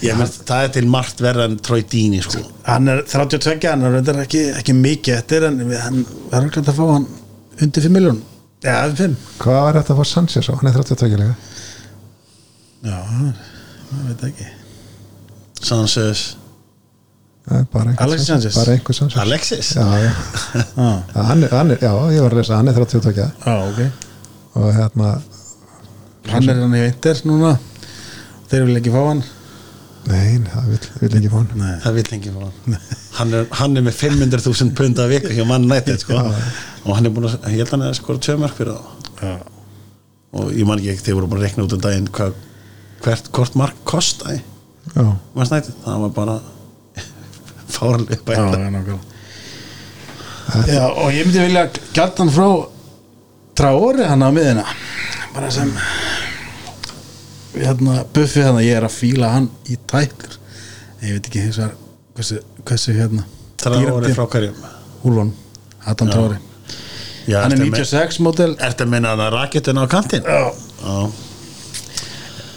[0.04, 2.42] Ég menn það er til margt verða en Troy Dini sko.
[2.68, 6.02] hann er 32, hann er ekki, ekki mikið eftir en hann
[6.32, 7.06] verður ekki að fá hann
[7.64, 8.20] undir 5 miljón
[8.66, 10.54] já, 5 hvað var þetta að fá Sanchez á?
[10.60, 11.36] Hann er 32 lega
[12.84, 13.40] já, hann er,
[13.94, 14.50] ég veit ekki.
[15.64, 15.94] Sanchez.
[16.04, 16.43] Það er
[17.48, 18.56] bara einhver Alexis Sanchez.
[18.56, 19.74] Bara einhver Sanchez Alexis?
[19.76, 20.12] Já, já,
[21.16, 23.30] já, hann er, hann er, já, ég var að lesa, hann er 32 já,
[23.70, 24.10] ok.
[24.62, 25.14] Og hérna,
[26.32, 27.56] hann er hann í veintir núna.
[28.52, 29.24] Þeir vil ekki fá hann.
[30.04, 31.52] Nei, það vil, vil ekki fá hann.
[31.60, 31.74] Nei.
[31.84, 32.78] það vil ekki fá hann.
[33.18, 36.20] Hann er, hann er með 500.000 pund að viku hjá mann nættið sko.
[36.84, 39.36] og hann er búin að, ég held hann að skora tvö mörg fyrir það já,
[40.40, 42.34] og ég man ekki ekki, þeir voru bara að rekna út um daginn hvað,
[43.06, 44.42] hvert, hvort mark kostaði
[44.94, 46.36] Já, mann snættið, það var bara
[47.84, 48.58] fárlega já, bæta
[50.54, 52.48] já, já, og ég myndi vilja gæta hann frá
[53.58, 54.64] Traori hann á miðina
[55.34, 55.70] bara sem
[57.54, 60.40] hérna, buffi hann ég er að fíla hann í tætlur
[61.04, 61.76] En ég veit ekki hins vegar
[62.16, 63.26] hversu, hversu hérna
[63.60, 64.66] Traore frá hverjum?
[65.04, 65.34] Úlfón,
[65.86, 66.40] Adam Traori
[67.28, 68.56] Já, hann er ertu með- 96 model.
[68.60, 70.24] Ertu að meina að raketin á kantinn?
[70.28, 70.52] já,
[70.84, 71.12] Já,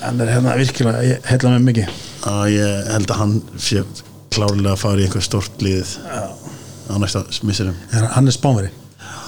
[0.03, 1.93] hann er hérna virkilega ég heilla mig mikið.
[2.25, 3.85] Já, ég held að hann sé
[4.37, 5.95] klárlega að fara í einhver stort liðið
[6.87, 8.71] á næsta missurum Er- hann er spánveri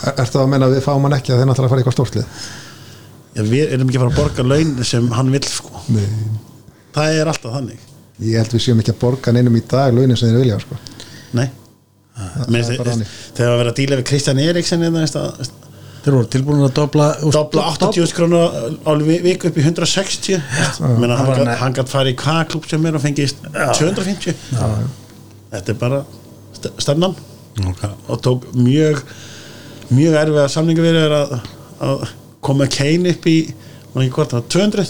[0.07, 1.97] Er- ertu að menna að við fáum hann ekki að þeir náttúrulega fara í eitthvað
[1.99, 2.27] stórtlið?
[3.39, 5.83] Já, við erum ekki að fara að borga laun sem hann vill sko.
[5.95, 6.07] Nei,
[6.95, 7.83] Það er alltaf þannig.
[8.25, 10.79] Ég held við séum ekki að borga neinum í dag launin sem þeir vilja, sko.
[11.39, 11.45] Nei.
[12.51, 13.13] Mér það er þannig.
[13.37, 15.51] Þegar að vera að díla við Kristján Eriksen hérna, veist að-
[16.09, 18.41] þeir voru tilbúin að dobla dobla 80 krónu
[18.81, 20.41] á vi- viku upp í 160
[20.99, 21.17] Menna,
[21.61, 24.35] Hann gætt farið í hvaða klúb sem er og fengið 250
[25.53, 26.03] þetta er bara
[26.57, 27.15] st- stefnan.
[27.59, 27.91] Okay.
[28.09, 29.01] og tók mjög
[29.91, 31.33] mjög erfiða samningu við er að,
[31.83, 32.03] að
[32.45, 33.39] koma Kane upp í
[33.95, 34.85] hvort, það var 200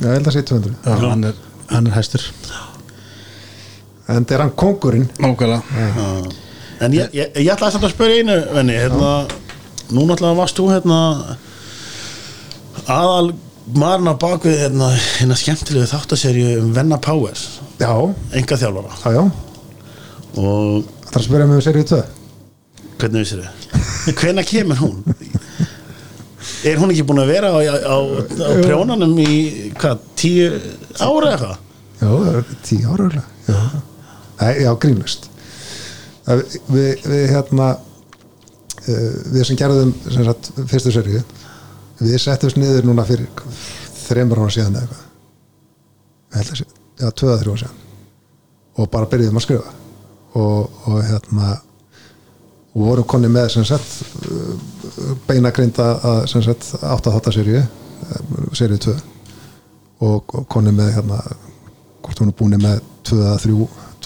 [0.00, 1.34] Já, ég held að sé 200 já, hann, er,
[1.70, 2.22] hann er hæstur.
[4.08, 5.62] En er hann kongurinn nákvæmlega.
[6.84, 9.10] En ég, ég, ég ætlaði samt að spyrja einu venni, hérna,
[9.92, 10.98] nú náttúrulega varst þú hérna
[12.88, 17.92] aðal á bakvið hérna, hérna skemmtilegu þáttaserju um Venna Powers Já,
[18.36, 19.22] enga þjálfara já, já.
[20.40, 22.02] Og Það er að spyrja mig um serið 2
[23.00, 24.96] hvernig vissir þið hvenær kemur hún?
[26.64, 29.34] Er hún ekki búin að vera á, á, á prjónanum í
[29.76, 30.48] hvað, tíu
[31.00, 31.60] ára eða eitthvað?
[32.00, 32.10] Já,
[32.68, 33.28] 10 ára örugglega.
[33.48, 35.28] Já, já grínlust
[36.24, 37.68] við, við, hérna
[38.86, 41.20] við sem gerðum sem sagt, fyrstu serið
[42.00, 43.28] við settumst niður núna fyrir
[44.04, 45.04] þremur ára síðan eða eitthvað.
[46.34, 47.80] Ég held að ára síðan.
[48.74, 49.74] Og bara byrjuðum að skrifa.
[50.34, 51.54] Og, og hérna
[52.74, 54.54] og vorum konni með sem sagt uh,
[55.28, 57.62] beinagrinda að sem sagt átt að þátta seríu
[58.58, 58.94] seríu 2
[60.02, 61.20] og, og konni með hérna
[62.04, 63.22] hvort hún er búin með 2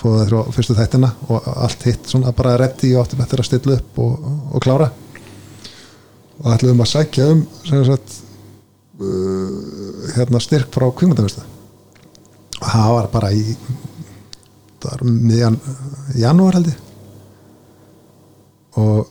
[0.05, 3.23] eða 3 2 eða 3 fyrstu þættina og allt hitt svona bara reddi og áttum
[3.25, 4.89] eftir að stilla upp og, og klára.
[6.39, 8.19] Og ætlum að sækja um sagt
[9.01, 11.43] uh, hérna styrk frá kvingundavistu
[12.59, 13.45] og það var bara í
[14.79, 15.61] það var miðjan
[16.19, 16.81] janúar held ég.
[18.79, 19.07] Og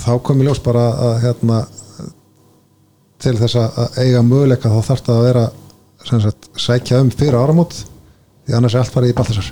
[0.00, 1.62] þá kom í ljós bara að hérna
[3.22, 5.44] til þess að eiga möguleika þá þarf það að vera
[6.02, 7.76] sagt, sækja um fyrir áramót
[8.52, 9.46] því annars er allt farið í Baltasar.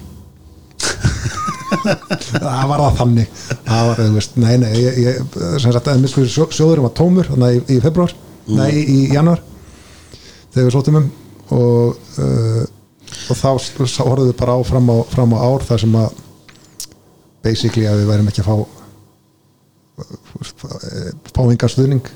[1.81, 3.29] Það var það þannig.
[3.65, 5.89] Það var, þú veist, nei, nei ég, ég, sem sagt,
[6.53, 8.13] sjóðurum var tómur þannig í, í februar,
[8.51, 9.41] nei, í, í januar
[10.51, 11.09] þegar við sóttum um.
[11.57, 12.67] Og uh,
[13.31, 13.49] og þá
[14.05, 16.21] horfðum við bara á fram á, fram á ár þar sem að
[17.47, 18.57] basically að við værum ekki að fá
[21.33, 22.13] fá enga stuðning.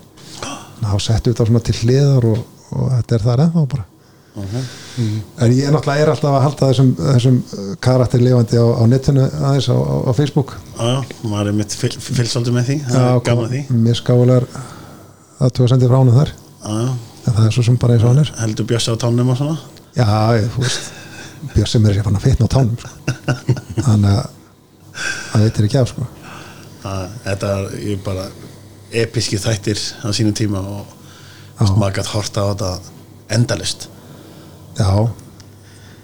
[0.85, 3.89] Þá settum við þetta svona til hliðar og, og þetta er það ennþá bara
[4.35, 7.37] en ég náttúrulega er alltaf að halda þessum, þessum
[7.85, 10.57] karakter lifandi á, á netinu aðeins á, á, Facebook.
[10.74, 10.97] Já,
[11.30, 13.62] maður er mitt fylgsaldur með því það er gaman að því.
[13.85, 14.47] Mér skálar
[15.39, 16.32] að þú að sendið frá honum þar.
[16.64, 16.82] Já,
[17.28, 18.32] það er svo sem bara eins og hann er.
[18.43, 19.57] Heldur bjössi á tánum og svona?
[19.95, 20.09] Já,
[20.41, 20.93] ég, þú veist
[21.55, 22.91] Björn sem er sér fann að fitna á tánum sko.
[23.85, 24.28] þannig að
[25.30, 26.07] það veitir ekki af sko.
[26.85, 28.24] Það- Þetta er ég bara
[29.05, 32.70] episki þættir á sínum tíma og maður gætt horta á þetta
[33.37, 33.89] endalist
[34.79, 34.91] já.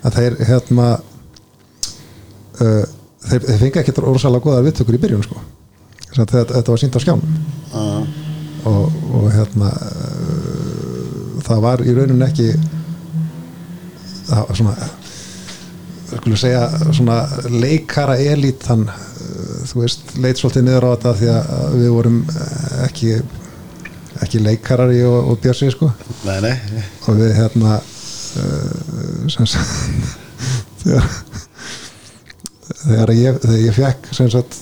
[0.00, 0.88] Að þeir hérna
[2.60, 2.84] uh,
[3.28, 5.42] þeir, þeir fengi ekkert orðsalega góðar viðtökur í byrjun sko.
[6.10, 7.34] Þetta, þetta var sínt á skjánum
[7.70, 7.82] Já,
[8.66, 12.48] og, og hérna uh, það var í rauninu ekki
[14.26, 14.88] það var svona
[16.10, 17.20] skulum segja svona
[17.54, 22.74] leikara elitan uh, þú veist, leit svolítið niður á þetta því að við vorum uh,
[22.88, 23.20] ekki
[24.20, 25.88] ekki leikarari og, og björsi sko.
[26.26, 26.82] Nei, nei.
[27.08, 27.99] Og við hérna uh,
[30.80, 31.08] þegar
[32.80, 34.60] þegar ég, þegar ég fekk sagt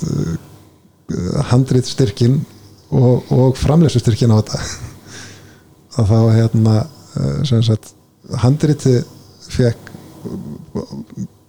[1.51, 2.41] handrit styrkin
[2.89, 4.59] og, og framleysu styrkin á þetta
[5.99, 6.75] að þá hérna
[7.57, 7.93] sagt
[8.43, 8.99] handriti
[9.49, 9.93] fekk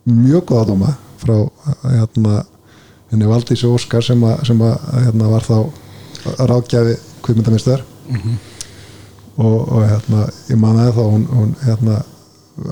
[0.10, 1.36] mjög góða dóma frá
[1.84, 2.44] hérna
[3.10, 5.58] henni Valdísi Óskar sem að, sem að hérna var þá
[6.50, 6.96] rákjafi
[7.26, 7.84] kvikmyndamistar
[9.40, 12.02] og, og hérna ég man að þá hún, hún hérna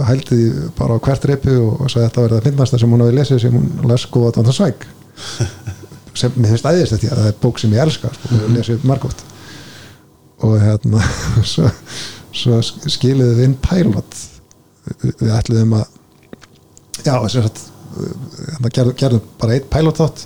[0.07, 2.84] hældi því bara á hvert reipi og, og sagði að þetta verði að finnast það
[2.84, 4.88] sem hún hafi lesið sem hún les góða að svæk
[6.18, 9.24] sem mér finnst æðist þetta það er bók sem ég elska sko, og lesið margótt
[10.45, 11.01] og hérna
[11.51, 11.70] svo,
[12.36, 14.20] svo skiliði við inn pilot.
[15.01, 15.86] Við, ætluðum að
[17.03, 17.63] já, sagt
[17.97, 20.26] hérna, gerðum, gerðum bara eitt pilot þátt.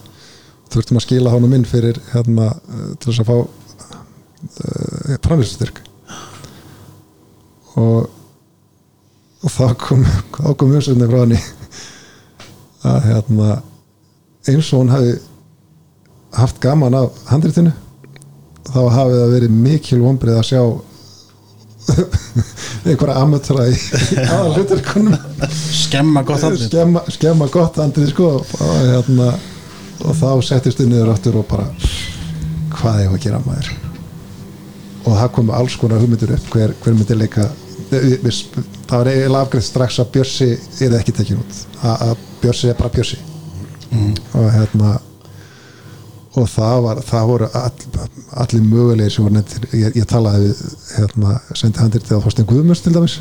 [0.71, 5.81] Þurftum að skila honum inn fyrir hérna, eh, til þess að fá uh, framlýstustyrk
[7.79, 8.09] og
[9.41, 10.03] og þá kom,
[10.37, 11.39] þá kom umsöndin frá henni
[12.85, 13.55] að hérna
[14.49, 15.15] eins og hún hafi
[16.37, 17.73] haft gaman af handritinu
[18.69, 20.61] þá hafi það verið mikil vonbrið að sjá
[22.85, 23.77] einhverja amatöra í
[24.27, 25.17] aðal hluturkonum
[25.49, 29.31] skemma gott andlit skemma, skemma gott andrið sko og, hérna,
[30.05, 31.69] og þá settist þið niður aftur og bara
[32.77, 33.80] hvað ég var að gera maður
[35.05, 37.49] og það komu alls konar hugmyndur upp hver, hver myndi leika
[37.91, 40.49] það var eiginlega afgreð strax að Bjössi
[40.85, 41.61] er ekki tekin út.
[41.83, 43.17] Að, Bjössi er bara Bjössi.
[44.37, 44.99] Og hérna
[46.39, 48.05] og það var það voru all,
[48.39, 49.65] allir mögulegir sem voru nefndir.
[49.75, 50.61] Ég, ég talaði við
[50.95, 53.17] hérna, sendi handir til að Þorstein Guðmurs til dæmis.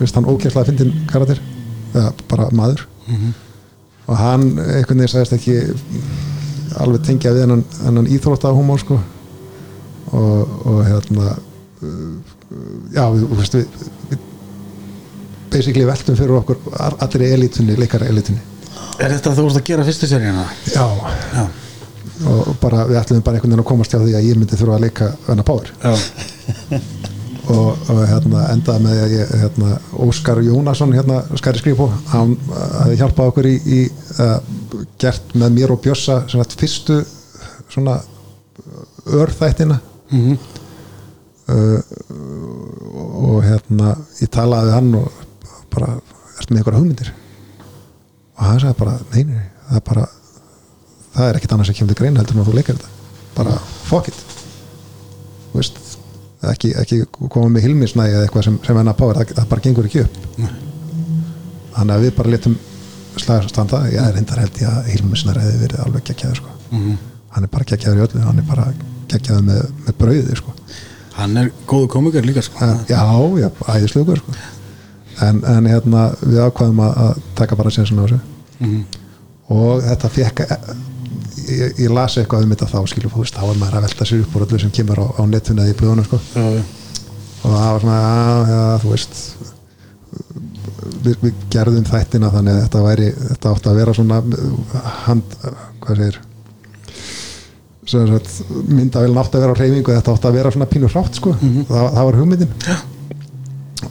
[0.00, 1.38] Veist hann ókjærslega að fyndin karakter.
[1.92, 2.82] Eða bara maður.
[4.10, 5.60] Og hann einhvern veginn sagðist ekki
[6.82, 8.98] alveg tengja við hennan, hennan íþróttahúmor sko
[10.16, 12.12] og, og hérna uh,
[12.94, 13.80] já, þú veist við,
[14.10, 14.28] við
[15.50, 18.42] basically veltum fyrir okkur allir í elitunni, leikara elitunni
[19.00, 20.46] er þetta þú vorst að gera fyrstu seríuna?
[20.70, 20.86] já,
[21.34, 21.44] já,
[22.28, 24.76] og bara við ætlum bara einhvern veginn að komast hjá því að ég myndi þurfa
[24.76, 25.70] að leika Venna Power.
[25.80, 25.94] Já,
[27.54, 29.76] og, og hérna, endaði með að ég, hérna,
[30.06, 33.80] Óskar Jónasson hérna, skæri skrifbó hann hafi hjálpað okkur í, í
[34.20, 34.36] uh,
[35.00, 37.00] gert með mér og svona, fyrstu
[37.70, 38.00] svona
[39.16, 39.80] örþættina
[40.10, 40.38] mhm,
[41.54, 41.80] uh,
[43.24, 45.10] og hérna ég talaði hann og
[45.72, 45.92] bara
[46.38, 47.12] ertu með einhverja hugmyndir?
[48.38, 50.08] Og hann sagði bara, nei, nei, það er bara
[51.14, 52.90] það er ekkit annars að kemur til greina heldur en að þú leikar þetta.
[53.36, 53.54] Bara
[53.88, 54.24] fuck it.
[55.50, 55.78] Þú veist,
[56.52, 59.88] ekki, ekki koma með hilmisnægi eða eitthvað sem, sem enna power, það, það bara gengur
[59.90, 60.20] ekki upp.
[61.74, 62.58] Þannig að við bara letum
[63.18, 66.56] slaga standa, ég er reyndar held ég að hilmisnæri hefði verið alveg geggjaður sko.
[67.34, 68.66] hann er bara geggjaður í öllu hann er bara
[69.10, 70.54] geggjaður með, með brauði sko.
[71.18, 72.60] hann er góðu komikar líka sko.
[72.64, 73.02] En- já,
[73.42, 74.36] já, æðislegur sko.
[75.26, 78.84] en, en hérna við ákvaðum að, að taka bara svona á þessu
[79.50, 80.44] og þetta fekk
[81.50, 84.24] ég, ég las eitthvað um þetta þá skilur veist, þá er maður að velta sér
[84.24, 86.20] upp úr öllu sem kemur á, á netinu eða í blöðunum sko.
[86.36, 86.62] Já, já.
[87.40, 89.20] og það var svona, já, já, þú veist
[91.04, 94.20] við, við gerðum þættina þannig að þetta væri þetta átti að vera svona
[95.04, 95.38] hand,
[95.82, 96.20] hvað segir
[97.98, 101.34] myndavélin átti að vera á hreyfingu þetta átti að vera svona pínur hrátt sko.
[101.40, 102.52] Það, það var hugmyndin.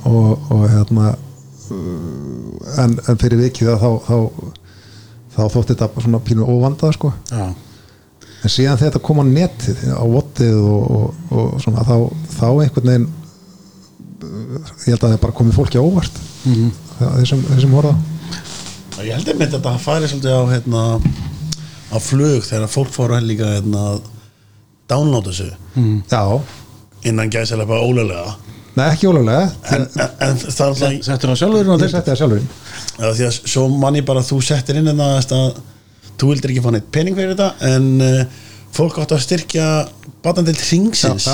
[0.10, 4.18] Og, og hérna uh, en, en fyrir vikið að þá, þá,
[5.36, 7.14] þá þótti þetta svona pínur óvandað sko.
[7.32, 7.48] Já.
[8.40, 11.96] en síðan þegar þetta kom á netið á vottið og, og, og svona þá,
[12.38, 16.24] þá einhvern veginn uh, ég held að það bara komið fólki á óvart.
[16.46, 16.72] Mm -hmm.
[17.20, 17.98] þessum, þessum horfa
[19.06, 20.84] ég held einmitt að það færi svolítið á hérna,
[21.90, 24.02] á flug þegar fólk fóru líka hérna, að
[24.90, 25.49] downloada þessu
[26.10, 26.24] já,
[27.10, 28.36] innan gæsilega bara ólega
[28.78, 31.86] nei ekki ólega en, en, en það er alltaf settur hann sjálfur inn á þeir
[31.86, 32.52] þeir setti það sjálfurinn
[32.99, 35.61] Já, því að svo manni bara þú settir inn en það að
[36.20, 38.41] þú vildir ekki fá neitt pening fyrir þetta en uh,
[38.76, 39.68] fólk átt að styrkja
[40.24, 41.30] batandil hringsins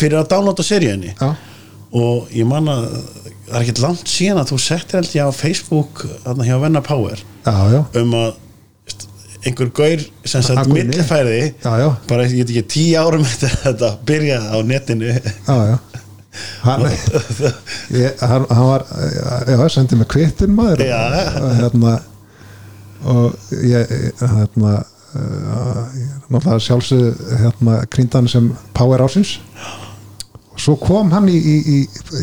[0.00, 1.12] fyrir að downloada seríunni.
[1.12, 1.34] Já,
[1.96, 2.88] og ég man að
[3.46, 6.82] það er ekkert langt síðan að þú settir held ég á Facebook þarna hjá Venna
[6.82, 8.32] Power já, já, um að
[9.46, 10.42] einhver gaur sem
[11.62, 11.88] Já, já.
[12.08, 15.14] bara ég get ekki tíu árum eftir að þetta byrjaði á netinu.
[15.14, 15.78] Já, já.
[16.66, 16.84] Hann,
[18.02, 18.84] ég, hann, hann var
[19.48, 20.84] já, sendið með kvittun maður.
[20.84, 21.00] Já,
[21.40, 21.94] og hérna
[23.06, 23.90] og ég
[24.20, 24.74] hérna
[25.16, 29.36] uh, ég er náttúrulega sjálfsög hérna krýndan sem Power Ásins
[30.56, 31.80] og svo kom hann í, í, í,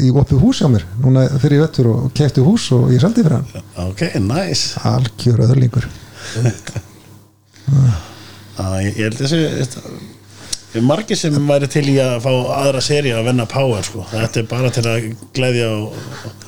[0.07, 3.39] í opið hús hjá mér núna fyrir vettur og kefti hús og ég seldi fyrir
[3.39, 3.67] hann.
[3.85, 4.73] Ok, nice.
[4.89, 5.85] Algjör öðurlingur
[8.60, 9.84] Á, ég, ég held þessi þetta-
[10.73, 14.06] það er margir sem væri til í að fá aðra séri að venna Power sko.
[14.11, 15.98] þetta er bara til að gleðja og, og,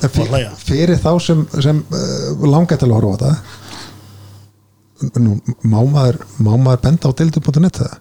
[0.06, 0.52] og hlæja.
[0.66, 1.96] fyrir þá sem, sem uh,
[2.46, 3.34] langar til að horfa á þetta
[5.22, 5.32] nú,
[5.64, 7.94] má maður má maður benda á dildu.net það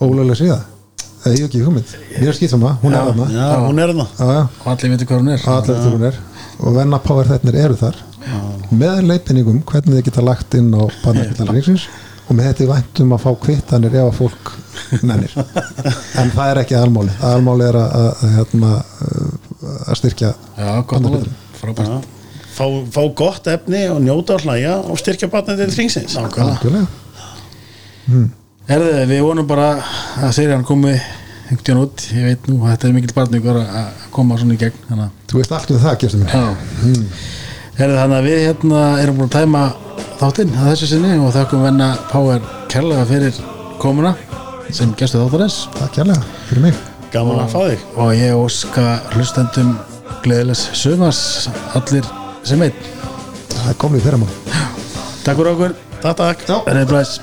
[0.00, 0.60] ólega síða.
[1.20, 3.26] Eða ég hef ekki hugmynd, mér er skýt sama hún er þarna.
[3.28, 4.04] já, hún er já,
[4.48, 5.40] og allir veitir hvað hún er.
[5.44, 5.72] Þetta
[6.08, 6.16] er.
[6.60, 7.96] Og venna power þetnir eru þar
[8.70, 11.88] með leipinningum hvernig þið geta lagt inn á barnakillarriksins
[12.30, 14.50] og með þetta í væntum að fá kvittanir ef að fólk
[15.08, 15.32] nennir.
[16.20, 18.72] En það er ekki aðalmáli aðalmáli er að, að, að, hérna,
[19.82, 20.32] að styrkja
[21.58, 22.10] frábært.
[22.54, 26.86] Fá, fá gott efni og njóta og hlæja og styrkja batnið til hringsins algjörlega.
[28.70, 29.72] Herði, við vonum bara
[30.20, 30.94] að serían komi
[31.50, 34.94] einhvern út, ég veit nú að þetta er mikill barningur að koma svona í gegn
[34.94, 36.30] að Þú veist allt um það, gestur minn.
[36.30, 39.64] Já Herði þannig að við hérna erum búin að tæma
[40.20, 42.42] þáttinn að þessu sinni og þakkum venna Power
[42.72, 43.42] kærlega fyrir
[43.82, 44.14] komuna
[44.74, 46.80] sem gestu þáttarins Takk kærlega fyrir mig.
[47.14, 49.74] gaman að fá þig og ég óska hlustendum
[50.24, 51.48] gleðilegs sumars
[51.78, 52.06] allir
[52.44, 52.90] sem einn
[53.60, 54.62] Það er komið fyrir maður.
[55.24, 56.46] Takk fyrir okkur takk takk
[56.88, 57.18] blæs.